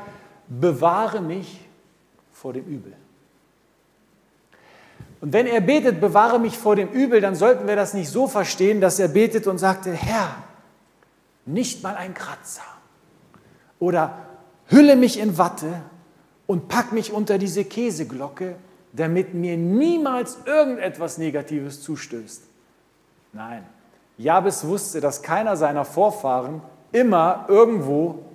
bewahre 0.50 1.22
mich 1.22 1.66
vor 2.34 2.54
dem 2.54 2.66
Übel. 2.66 2.94
Und 5.22 5.34
wenn 5.34 5.48
er 5.48 5.62
betet, 5.62 6.00
bewahre 6.02 6.40
mich 6.40 6.58
vor 6.58 6.76
dem 6.76 6.90
Übel, 6.90 7.22
dann 7.22 7.36
sollten 7.36 7.68
wir 7.68 7.76
das 7.76 7.94
nicht 7.94 8.10
so 8.10 8.28
verstehen, 8.28 8.82
dass 8.82 9.00
er 9.00 9.10
betet 9.10 9.48
und 9.48 9.58
sagte, 9.58 9.92
Herr, 9.92 10.36
nicht 11.46 11.84
mal 11.84 11.96
ein 11.96 12.14
Kratzer. 12.14 12.64
Oder 13.80 14.18
hülle 14.68 14.96
mich 14.96 15.20
in 15.20 15.38
Watte 15.38 15.82
und 16.48 16.68
pack 16.68 16.94
mich 16.94 17.12
unter 17.12 17.38
diese 17.38 17.66
Käseglocke, 17.66 18.56
damit 18.94 19.34
mir 19.34 19.58
niemals 19.58 20.38
irgendetwas 20.46 21.18
Negatives 21.18 21.82
zustößt. 21.82 22.44
Nein, 23.34 23.64
Jabes 24.18 24.66
wusste, 24.66 25.02
dass 25.02 25.22
keiner 25.22 25.56
seiner 25.58 25.86
Vorfahren 25.86 26.62
immer 26.92 27.46
irgendwo 27.48 28.26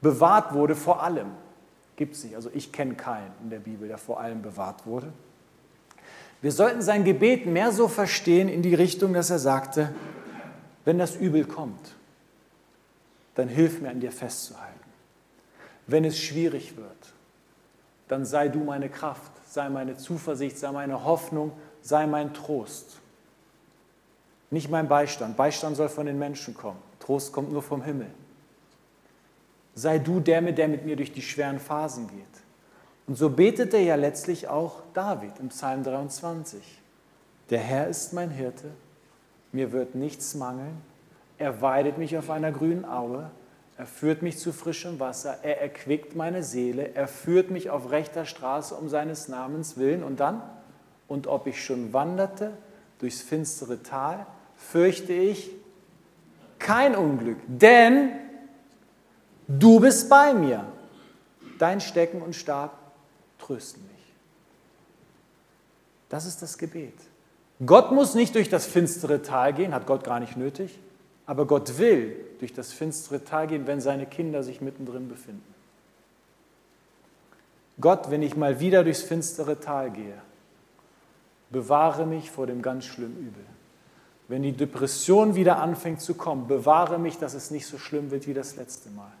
bewahrt 0.00 0.54
wurde 0.54 0.74
vor 0.74 1.02
allem. 1.02 1.26
Gibt 2.00 2.14
es 2.14 2.24
nicht. 2.24 2.34
Also 2.34 2.48
ich 2.54 2.72
kenne 2.72 2.94
keinen 2.94 3.30
in 3.42 3.50
der 3.50 3.58
Bibel, 3.58 3.86
der 3.86 3.98
vor 3.98 4.20
allem 4.20 4.40
bewahrt 4.40 4.86
wurde. 4.86 5.12
Wir 6.40 6.50
sollten 6.50 6.80
sein 6.80 7.04
Gebet 7.04 7.44
mehr 7.44 7.72
so 7.72 7.88
verstehen 7.88 8.48
in 8.48 8.62
die 8.62 8.74
Richtung, 8.74 9.12
dass 9.12 9.28
er 9.28 9.38
sagte, 9.38 9.94
wenn 10.86 10.98
das 10.98 11.14
Übel 11.14 11.44
kommt, 11.44 11.94
dann 13.34 13.48
hilf 13.48 13.82
mir 13.82 13.90
an 13.90 14.00
dir 14.00 14.12
festzuhalten. 14.12 14.80
Wenn 15.86 16.06
es 16.06 16.18
schwierig 16.18 16.78
wird, 16.78 17.12
dann 18.08 18.24
sei 18.24 18.48
du 18.48 18.60
meine 18.60 18.88
Kraft, 18.88 19.32
sei 19.46 19.68
meine 19.68 19.98
Zuversicht, 19.98 20.56
sei 20.56 20.72
meine 20.72 21.04
Hoffnung, 21.04 21.52
sei 21.82 22.06
mein 22.06 22.32
Trost. 22.32 22.98
Nicht 24.48 24.70
mein 24.70 24.88
Beistand. 24.88 25.36
Beistand 25.36 25.76
soll 25.76 25.90
von 25.90 26.06
den 26.06 26.18
Menschen 26.18 26.54
kommen. 26.54 26.78
Trost 26.98 27.30
kommt 27.34 27.52
nur 27.52 27.62
vom 27.62 27.82
Himmel. 27.82 28.10
Sei 29.80 29.98
du 29.98 30.20
der, 30.20 30.42
der 30.42 30.68
mit 30.68 30.84
mir 30.84 30.94
durch 30.94 31.10
die 31.10 31.22
schweren 31.22 31.58
Phasen 31.58 32.06
geht. 32.08 32.26
Und 33.06 33.14
so 33.14 33.30
betete 33.30 33.78
ja 33.78 33.94
letztlich 33.94 34.46
auch 34.46 34.82
David 34.92 35.38
im 35.40 35.48
Psalm 35.48 35.82
23. 35.84 36.60
Der 37.48 37.60
Herr 37.60 37.88
ist 37.88 38.12
mein 38.12 38.28
Hirte, 38.28 38.72
mir 39.52 39.72
wird 39.72 39.94
nichts 39.94 40.34
mangeln. 40.34 40.76
Er 41.38 41.62
weidet 41.62 41.96
mich 41.96 42.18
auf 42.18 42.28
einer 42.28 42.52
grünen 42.52 42.84
Aue, 42.84 43.30
er 43.78 43.86
führt 43.86 44.20
mich 44.20 44.36
zu 44.36 44.52
frischem 44.52 45.00
Wasser, 45.00 45.38
er 45.42 45.62
erquickt 45.62 46.14
meine 46.14 46.42
Seele, 46.42 46.94
er 46.94 47.08
führt 47.08 47.50
mich 47.50 47.70
auf 47.70 47.90
rechter 47.90 48.26
Straße 48.26 48.74
um 48.74 48.90
seines 48.90 49.28
Namens 49.28 49.78
willen. 49.78 50.04
Und 50.04 50.20
dann, 50.20 50.42
und 51.08 51.26
ob 51.26 51.46
ich 51.46 51.64
schon 51.64 51.94
wanderte 51.94 52.52
durchs 52.98 53.22
finstere 53.22 53.82
Tal, 53.82 54.26
fürchte 54.56 55.14
ich 55.14 55.50
kein 56.58 56.94
Unglück, 56.94 57.38
denn 57.46 58.10
Du 59.58 59.80
bist 59.80 60.08
bei 60.08 60.32
mir. 60.32 60.64
Dein 61.58 61.80
Stecken 61.80 62.22
und 62.22 62.36
Stab 62.36 62.78
trösten 63.38 63.82
mich. 63.82 64.14
Das 66.08 66.24
ist 66.24 66.40
das 66.40 66.56
Gebet. 66.56 66.94
Gott 67.64 67.90
muss 67.90 68.14
nicht 68.14 68.34
durch 68.36 68.48
das 68.48 68.66
finstere 68.66 69.22
Tal 69.22 69.52
gehen, 69.52 69.74
hat 69.74 69.86
Gott 69.86 70.04
gar 70.04 70.20
nicht 70.20 70.36
nötig, 70.36 70.78
aber 71.26 71.46
Gott 71.46 71.78
will 71.78 72.16
durch 72.38 72.54
das 72.54 72.72
finstere 72.72 73.24
Tal 73.24 73.48
gehen, 73.48 73.66
wenn 73.66 73.80
seine 73.80 74.06
Kinder 74.06 74.42
sich 74.42 74.60
mittendrin 74.60 75.08
befinden. 75.08 75.54
Gott, 77.80 78.10
wenn 78.10 78.22
ich 78.22 78.36
mal 78.36 78.60
wieder 78.60 78.84
durchs 78.84 79.02
finstere 79.02 79.58
Tal 79.60 79.90
gehe, 79.90 80.20
bewahre 81.50 82.06
mich 82.06 82.30
vor 82.30 82.46
dem 82.46 82.62
ganz 82.62 82.84
schlimmen 82.84 83.18
Übel. 83.18 83.44
Wenn 84.28 84.42
die 84.42 84.52
Depression 84.52 85.34
wieder 85.34 85.58
anfängt 85.58 86.00
zu 86.00 86.14
kommen, 86.14 86.46
bewahre 86.46 86.98
mich, 86.98 87.18
dass 87.18 87.34
es 87.34 87.50
nicht 87.50 87.66
so 87.66 87.78
schlimm 87.78 88.10
wird 88.10 88.26
wie 88.26 88.34
das 88.34 88.56
letzte 88.56 88.90
Mal. 88.90 89.12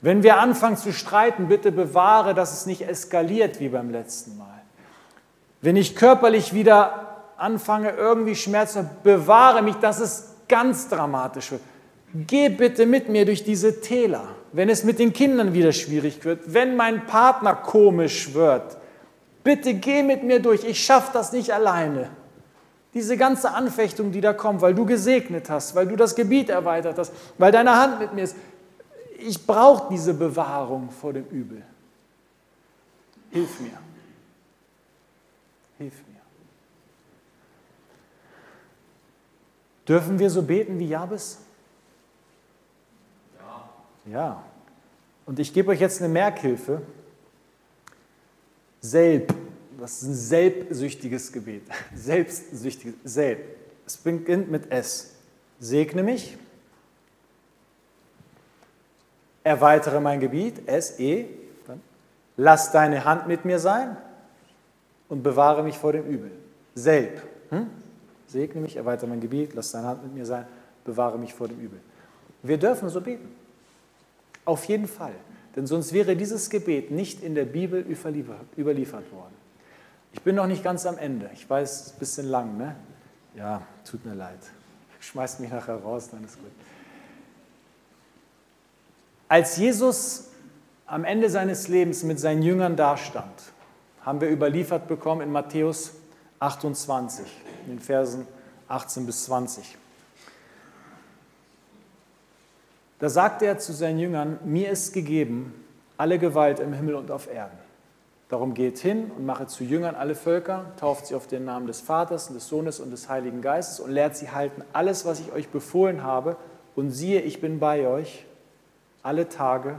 Wenn 0.00 0.22
wir 0.22 0.38
anfangen 0.38 0.76
zu 0.76 0.92
streiten, 0.92 1.48
bitte 1.48 1.72
bewahre, 1.72 2.34
dass 2.34 2.52
es 2.52 2.66
nicht 2.66 2.88
eskaliert 2.88 3.58
wie 3.60 3.68
beim 3.68 3.90
letzten 3.90 4.38
Mal. 4.38 4.62
Wenn 5.60 5.76
ich 5.76 5.96
körperlich 5.96 6.54
wieder 6.54 7.24
anfange, 7.36 7.90
irgendwie 7.90 8.36
Schmerz 8.36 8.74
zu 8.74 8.88
bewahre 9.02 9.62
mich, 9.62 9.76
dass 9.76 10.00
es 10.00 10.34
ganz 10.48 10.88
dramatisch 10.88 11.52
wird. 11.52 11.62
Geh 12.14 12.48
bitte 12.48 12.86
mit 12.86 13.08
mir 13.08 13.24
durch 13.24 13.44
diese 13.44 13.80
Täler, 13.80 14.24
wenn 14.52 14.68
es 14.68 14.84
mit 14.84 14.98
den 14.98 15.12
Kindern 15.12 15.52
wieder 15.52 15.72
schwierig 15.72 16.24
wird, 16.24 16.54
wenn 16.54 16.76
mein 16.76 17.06
Partner 17.06 17.54
komisch 17.54 18.34
wird. 18.34 18.78
Bitte 19.44 19.74
geh 19.74 20.02
mit 20.02 20.22
mir 20.22 20.40
durch, 20.40 20.64
ich 20.64 20.82
schaffe 20.82 21.10
das 21.12 21.32
nicht 21.32 21.52
alleine. 21.52 22.10
Diese 22.94 23.16
ganze 23.18 23.50
Anfechtung, 23.52 24.12
die 24.12 24.22
da 24.22 24.32
kommt, 24.32 24.62
weil 24.62 24.74
du 24.74 24.86
gesegnet 24.86 25.50
hast, 25.50 25.74
weil 25.74 25.86
du 25.86 25.96
das 25.96 26.14
Gebiet 26.14 26.48
erweitert 26.48 26.98
hast, 26.98 27.12
weil 27.36 27.52
deine 27.52 27.76
Hand 27.76 28.00
mit 28.00 28.14
mir 28.14 28.24
ist. 28.24 28.36
Ich 29.18 29.44
brauche 29.44 29.90
diese 29.90 30.14
Bewahrung 30.14 30.90
vor 30.90 31.12
dem 31.12 31.26
Übel. 31.26 31.62
Hilf 33.30 33.60
mir. 33.60 33.78
Hilf 35.76 35.94
mir. 36.06 36.20
Dürfen 39.88 40.18
wir 40.18 40.30
so 40.30 40.42
beten 40.42 40.78
wie 40.78 40.88
Jabes? 40.88 41.38
Ja. 43.38 43.70
Ja. 44.12 44.44
Und 45.26 45.38
ich 45.40 45.52
gebe 45.52 45.72
euch 45.72 45.80
jetzt 45.80 46.00
eine 46.00 46.12
Merkhilfe. 46.12 46.82
Selb. 48.80 49.34
Das 49.80 50.02
ist 50.02 50.08
ein 50.08 50.14
selbstsüchtiges 50.14 51.32
Gebet. 51.32 51.62
Selbstsüchtiges. 51.94 52.94
Selb. 53.04 53.40
Es 53.84 53.96
beginnt 53.96 54.48
mit 54.50 54.70
S. 54.70 55.14
Segne 55.58 56.04
mich. 56.04 56.36
Erweitere 59.48 59.98
mein 59.98 60.20
Gebiet. 60.20 60.68
S, 60.68 61.00
E. 61.00 61.24
Lass 62.36 62.70
deine 62.70 63.06
Hand 63.06 63.26
mit 63.28 63.46
mir 63.46 63.58
sein 63.58 63.96
und 65.08 65.22
bewahre 65.22 65.62
mich 65.62 65.78
vor 65.78 65.92
dem 65.94 66.04
Übel. 66.04 66.30
Selb. 66.74 67.22
Hm? 67.48 67.66
Segne 68.26 68.60
mich, 68.60 68.76
erweitere 68.76 69.08
mein 69.08 69.20
Gebiet, 69.22 69.54
lass 69.54 69.72
deine 69.72 69.86
Hand 69.86 70.02
mit 70.02 70.14
mir 70.14 70.26
sein, 70.26 70.46
bewahre 70.84 71.18
mich 71.18 71.32
vor 71.32 71.48
dem 71.48 71.58
Übel. 71.58 71.80
Wir 72.42 72.58
dürfen 72.58 72.90
so 72.90 73.00
beten. 73.00 73.26
Auf 74.44 74.66
jeden 74.66 74.86
Fall. 74.86 75.14
Denn 75.56 75.66
sonst 75.66 75.94
wäre 75.94 76.14
dieses 76.14 76.50
Gebet 76.50 76.90
nicht 76.90 77.22
in 77.22 77.34
der 77.34 77.46
Bibel 77.46 77.80
überliefert 77.80 79.10
worden. 79.10 79.34
Ich 80.12 80.20
bin 80.20 80.36
noch 80.36 80.46
nicht 80.46 80.62
ganz 80.62 80.84
am 80.84 80.98
Ende. 80.98 81.30
Ich 81.32 81.48
weiß, 81.48 81.72
es 81.72 81.86
ist 81.86 81.92
ein 81.94 81.98
bisschen 82.00 82.28
lang, 82.28 82.58
ne? 82.58 82.76
Ja, 83.34 83.62
tut 83.90 84.04
mir 84.04 84.14
leid. 84.14 84.40
Schmeißt 85.00 85.40
mich 85.40 85.50
nachher 85.50 85.76
raus, 85.76 86.10
dann 86.10 86.22
ist 86.22 86.36
gut. 86.36 86.52
Als 89.28 89.58
Jesus 89.58 90.30
am 90.86 91.04
Ende 91.04 91.28
seines 91.28 91.68
Lebens 91.68 92.02
mit 92.02 92.18
seinen 92.18 92.42
Jüngern 92.42 92.76
dastand, 92.76 93.52
haben 94.00 94.22
wir 94.22 94.30
überliefert 94.30 94.88
bekommen 94.88 95.20
in 95.20 95.30
Matthäus 95.30 95.92
28, 96.40 97.26
in 97.66 97.72
den 97.72 97.78
Versen 97.78 98.26
18 98.68 99.04
bis 99.04 99.24
20. 99.26 99.76
Da 103.00 103.10
sagte 103.10 103.44
er 103.44 103.58
zu 103.58 103.74
seinen 103.74 103.98
Jüngern, 103.98 104.38
mir 104.44 104.70
ist 104.70 104.92
gegeben 104.92 105.52
alle 105.98 106.18
Gewalt 106.18 106.58
im 106.58 106.72
Himmel 106.72 106.94
und 106.94 107.10
auf 107.10 107.28
Erden. 107.30 107.58
Darum 108.28 108.54
geht 108.54 108.78
hin 108.78 109.10
und 109.16 109.26
mache 109.26 109.46
zu 109.46 109.62
Jüngern 109.62 109.94
alle 109.94 110.14
Völker, 110.14 110.72
tauft 110.78 111.06
sie 111.06 111.14
auf 111.14 111.26
den 111.26 111.44
Namen 111.44 111.66
des 111.66 111.80
Vaters 111.80 112.28
und 112.28 112.34
des 112.34 112.48
Sohnes 112.48 112.80
und 112.80 112.90
des 112.90 113.08
Heiligen 113.08 113.42
Geistes 113.42 113.80
und 113.80 113.90
lehrt 113.90 114.16
sie 114.16 114.30
halten 114.30 114.62
alles, 114.72 115.04
was 115.04 115.20
ich 115.20 115.32
euch 115.32 115.48
befohlen 115.48 116.02
habe. 116.02 116.36
Und 116.76 116.90
siehe, 116.92 117.20
ich 117.22 117.40
bin 117.40 117.58
bei 117.58 117.86
euch 117.88 118.24
alle 119.02 119.28
Tage 119.28 119.78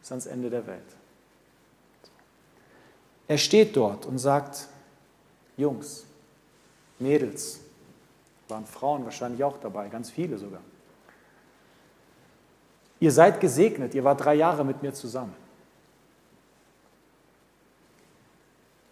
bis 0.00 0.10
ans 0.10 0.26
Ende 0.26 0.50
der 0.50 0.66
Welt. 0.66 0.82
Er 3.26 3.38
steht 3.38 3.76
dort 3.76 4.06
und 4.06 4.18
sagt, 4.18 4.68
Jungs, 5.56 6.04
Mädels, 6.98 7.60
waren 8.48 8.66
Frauen 8.66 9.04
wahrscheinlich 9.04 9.42
auch 9.42 9.58
dabei, 9.58 9.88
ganz 9.88 10.10
viele 10.10 10.36
sogar. 10.36 10.60
Ihr 13.00 13.12
seid 13.12 13.40
gesegnet, 13.40 13.94
ihr 13.94 14.04
wart 14.04 14.24
drei 14.24 14.34
Jahre 14.34 14.64
mit 14.64 14.82
mir 14.82 14.92
zusammen. 14.92 15.34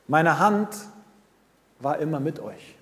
Meine 0.09 0.38
Hand 0.38 0.76
war 1.78 1.99
immer 1.99 2.20
mit 2.20 2.40
euch. 2.40 2.74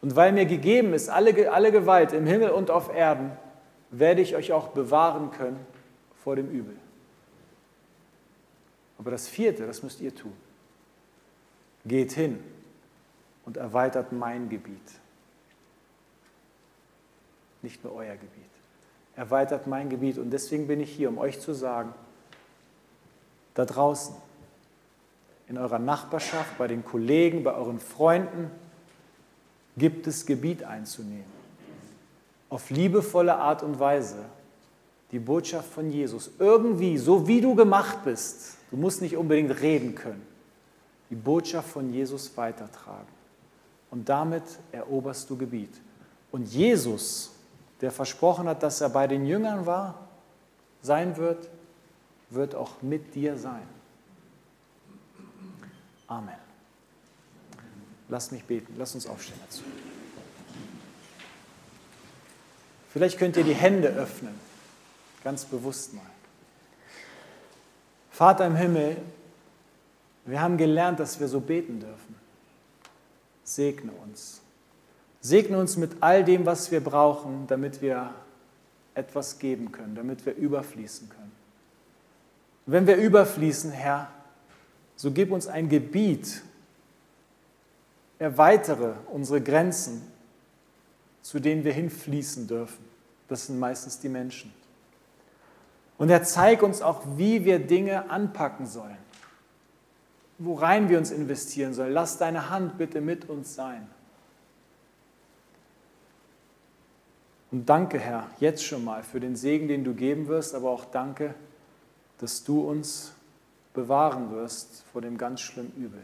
Und 0.00 0.16
weil 0.16 0.32
mir 0.32 0.46
gegeben 0.46 0.94
ist 0.94 1.08
alle, 1.08 1.50
alle 1.52 1.72
Gewalt 1.72 2.12
im 2.12 2.26
Himmel 2.26 2.50
und 2.50 2.70
auf 2.70 2.92
Erden, 2.92 3.32
werde 3.92 4.22
ich 4.22 4.34
euch 4.34 4.52
auch 4.52 4.68
bewahren 4.68 5.30
können 5.30 5.64
vor 6.24 6.34
dem 6.34 6.50
Übel. 6.50 6.76
Aber 8.98 9.10
das 9.10 9.28
vierte, 9.28 9.66
das 9.66 9.82
müsst 9.82 10.00
ihr 10.00 10.14
tun. 10.14 10.32
Geht 11.84 12.12
hin 12.12 12.42
und 13.44 13.56
erweitert 13.56 14.12
mein 14.12 14.48
Gebiet. 14.48 14.76
Nicht 17.60 17.84
nur 17.84 17.94
euer 17.94 18.14
Gebiet. 18.14 18.50
Erweitert 19.14 19.66
mein 19.66 19.90
Gebiet. 19.90 20.18
Und 20.18 20.30
deswegen 20.30 20.66
bin 20.66 20.80
ich 20.80 20.90
hier, 20.90 21.08
um 21.08 21.18
euch 21.18 21.40
zu 21.40 21.52
sagen, 21.52 21.92
da 23.54 23.64
draußen, 23.64 24.14
in 25.48 25.58
eurer 25.58 25.78
Nachbarschaft, 25.78 26.56
bei 26.56 26.66
den 26.66 26.84
Kollegen, 26.84 27.44
bei 27.44 27.52
euren 27.52 27.78
Freunden, 27.78 28.50
gibt 29.76 30.06
es 30.06 30.24
Gebiet 30.24 30.64
einzunehmen. 30.64 31.41
Auf 32.52 32.68
liebevolle 32.68 33.34
Art 33.34 33.62
und 33.62 33.80
Weise 33.80 34.26
die 35.10 35.18
Botschaft 35.18 35.72
von 35.72 35.90
Jesus 35.90 36.32
irgendwie, 36.38 36.98
so 36.98 37.26
wie 37.26 37.40
du 37.40 37.54
gemacht 37.54 38.04
bist, 38.04 38.58
du 38.70 38.76
musst 38.76 39.00
nicht 39.00 39.16
unbedingt 39.16 39.62
reden 39.62 39.94
können, 39.94 40.20
die 41.08 41.14
Botschaft 41.14 41.70
von 41.70 41.90
Jesus 41.90 42.36
weitertragen. 42.36 43.08
Und 43.90 44.06
damit 44.06 44.42
eroberst 44.70 45.30
du 45.30 45.38
Gebiet. 45.38 45.72
Und 46.30 46.46
Jesus, 46.52 47.32
der 47.80 47.90
versprochen 47.90 48.46
hat, 48.46 48.62
dass 48.62 48.82
er 48.82 48.90
bei 48.90 49.06
den 49.06 49.24
Jüngern 49.24 49.64
war, 49.64 50.08
sein 50.82 51.16
wird, 51.16 51.48
wird 52.28 52.54
auch 52.54 52.82
mit 52.82 53.14
dir 53.14 53.38
sein. 53.38 53.66
Amen. 56.06 56.36
Lass 58.10 58.30
mich 58.30 58.44
beten, 58.44 58.74
lass 58.76 58.94
uns 58.94 59.06
aufstehen 59.06 59.40
dazu. 59.42 59.62
Vielleicht 62.92 63.18
könnt 63.18 63.38
ihr 63.38 63.44
die 63.44 63.54
Hände 63.54 63.88
öffnen, 63.88 64.34
ganz 65.24 65.46
bewusst 65.46 65.94
mal. 65.94 66.02
Vater 68.10 68.46
im 68.46 68.54
Himmel, 68.54 68.98
wir 70.26 70.42
haben 70.42 70.58
gelernt, 70.58 71.00
dass 71.00 71.18
wir 71.18 71.26
so 71.26 71.40
beten 71.40 71.80
dürfen. 71.80 72.14
Segne 73.44 73.92
uns. 74.04 74.42
Segne 75.22 75.56
uns 75.56 75.78
mit 75.78 75.92
all 76.00 76.22
dem, 76.22 76.44
was 76.44 76.70
wir 76.70 76.84
brauchen, 76.84 77.46
damit 77.46 77.80
wir 77.80 78.12
etwas 78.94 79.38
geben 79.38 79.72
können, 79.72 79.94
damit 79.94 80.26
wir 80.26 80.34
überfließen 80.34 81.08
können. 81.08 81.32
Und 82.66 82.72
wenn 82.74 82.86
wir 82.86 82.96
überfließen, 82.96 83.70
Herr, 83.70 84.08
so 84.96 85.10
gib 85.10 85.32
uns 85.32 85.46
ein 85.46 85.70
Gebiet, 85.70 86.42
erweitere 88.18 88.92
unsere 89.10 89.40
Grenzen, 89.40 90.11
zu 91.22 91.40
denen 91.40 91.64
wir 91.64 91.72
hinfließen 91.72 92.46
dürfen. 92.46 92.84
Das 93.28 93.46
sind 93.46 93.58
meistens 93.58 94.00
die 94.00 94.08
Menschen. 94.08 94.52
Und 95.98 96.10
er 96.10 96.24
zeigt 96.24 96.62
uns 96.62 96.82
auch, 96.82 97.02
wie 97.16 97.44
wir 97.44 97.60
Dinge 97.60 98.10
anpacken 98.10 98.66
sollen, 98.66 98.98
worein 100.38 100.88
wir 100.88 100.98
uns 100.98 101.10
investieren 101.10 101.74
sollen. 101.74 101.92
Lass 101.92 102.18
deine 102.18 102.50
Hand 102.50 102.76
bitte 102.76 103.00
mit 103.00 103.28
uns 103.28 103.54
sein. 103.54 103.88
Und 107.52 107.68
danke, 107.68 107.98
Herr, 107.98 108.30
jetzt 108.40 108.64
schon 108.64 108.82
mal 108.82 109.02
für 109.02 109.20
den 109.20 109.36
Segen, 109.36 109.68
den 109.68 109.84
du 109.84 109.94
geben 109.94 110.26
wirst, 110.26 110.54
aber 110.54 110.70
auch 110.70 110.86
danke, 110.86 111.34
dass 112.18 112.44
du 112.44 112.62
uns 112.62 113.12
bewahren 113.74 114.30
wirst 114.32 114.84
vor 114.92 115.02
dem 115.02 115.18
ganz 115.18 115.40
schlimmen 115.40 115.72
Übel. 115.76 116.02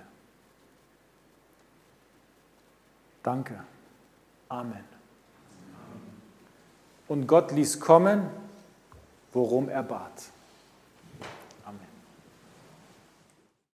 Danke. 3.22 3.64
Amen. 4.48 4.97
Und 7.08 7.26
Gott 7.26 7.52
ließ 7.52 7.80
kommen, 7.80 8.28
worum 9.32 9.68
er 9.68 9.82
bat. 9.82 10.12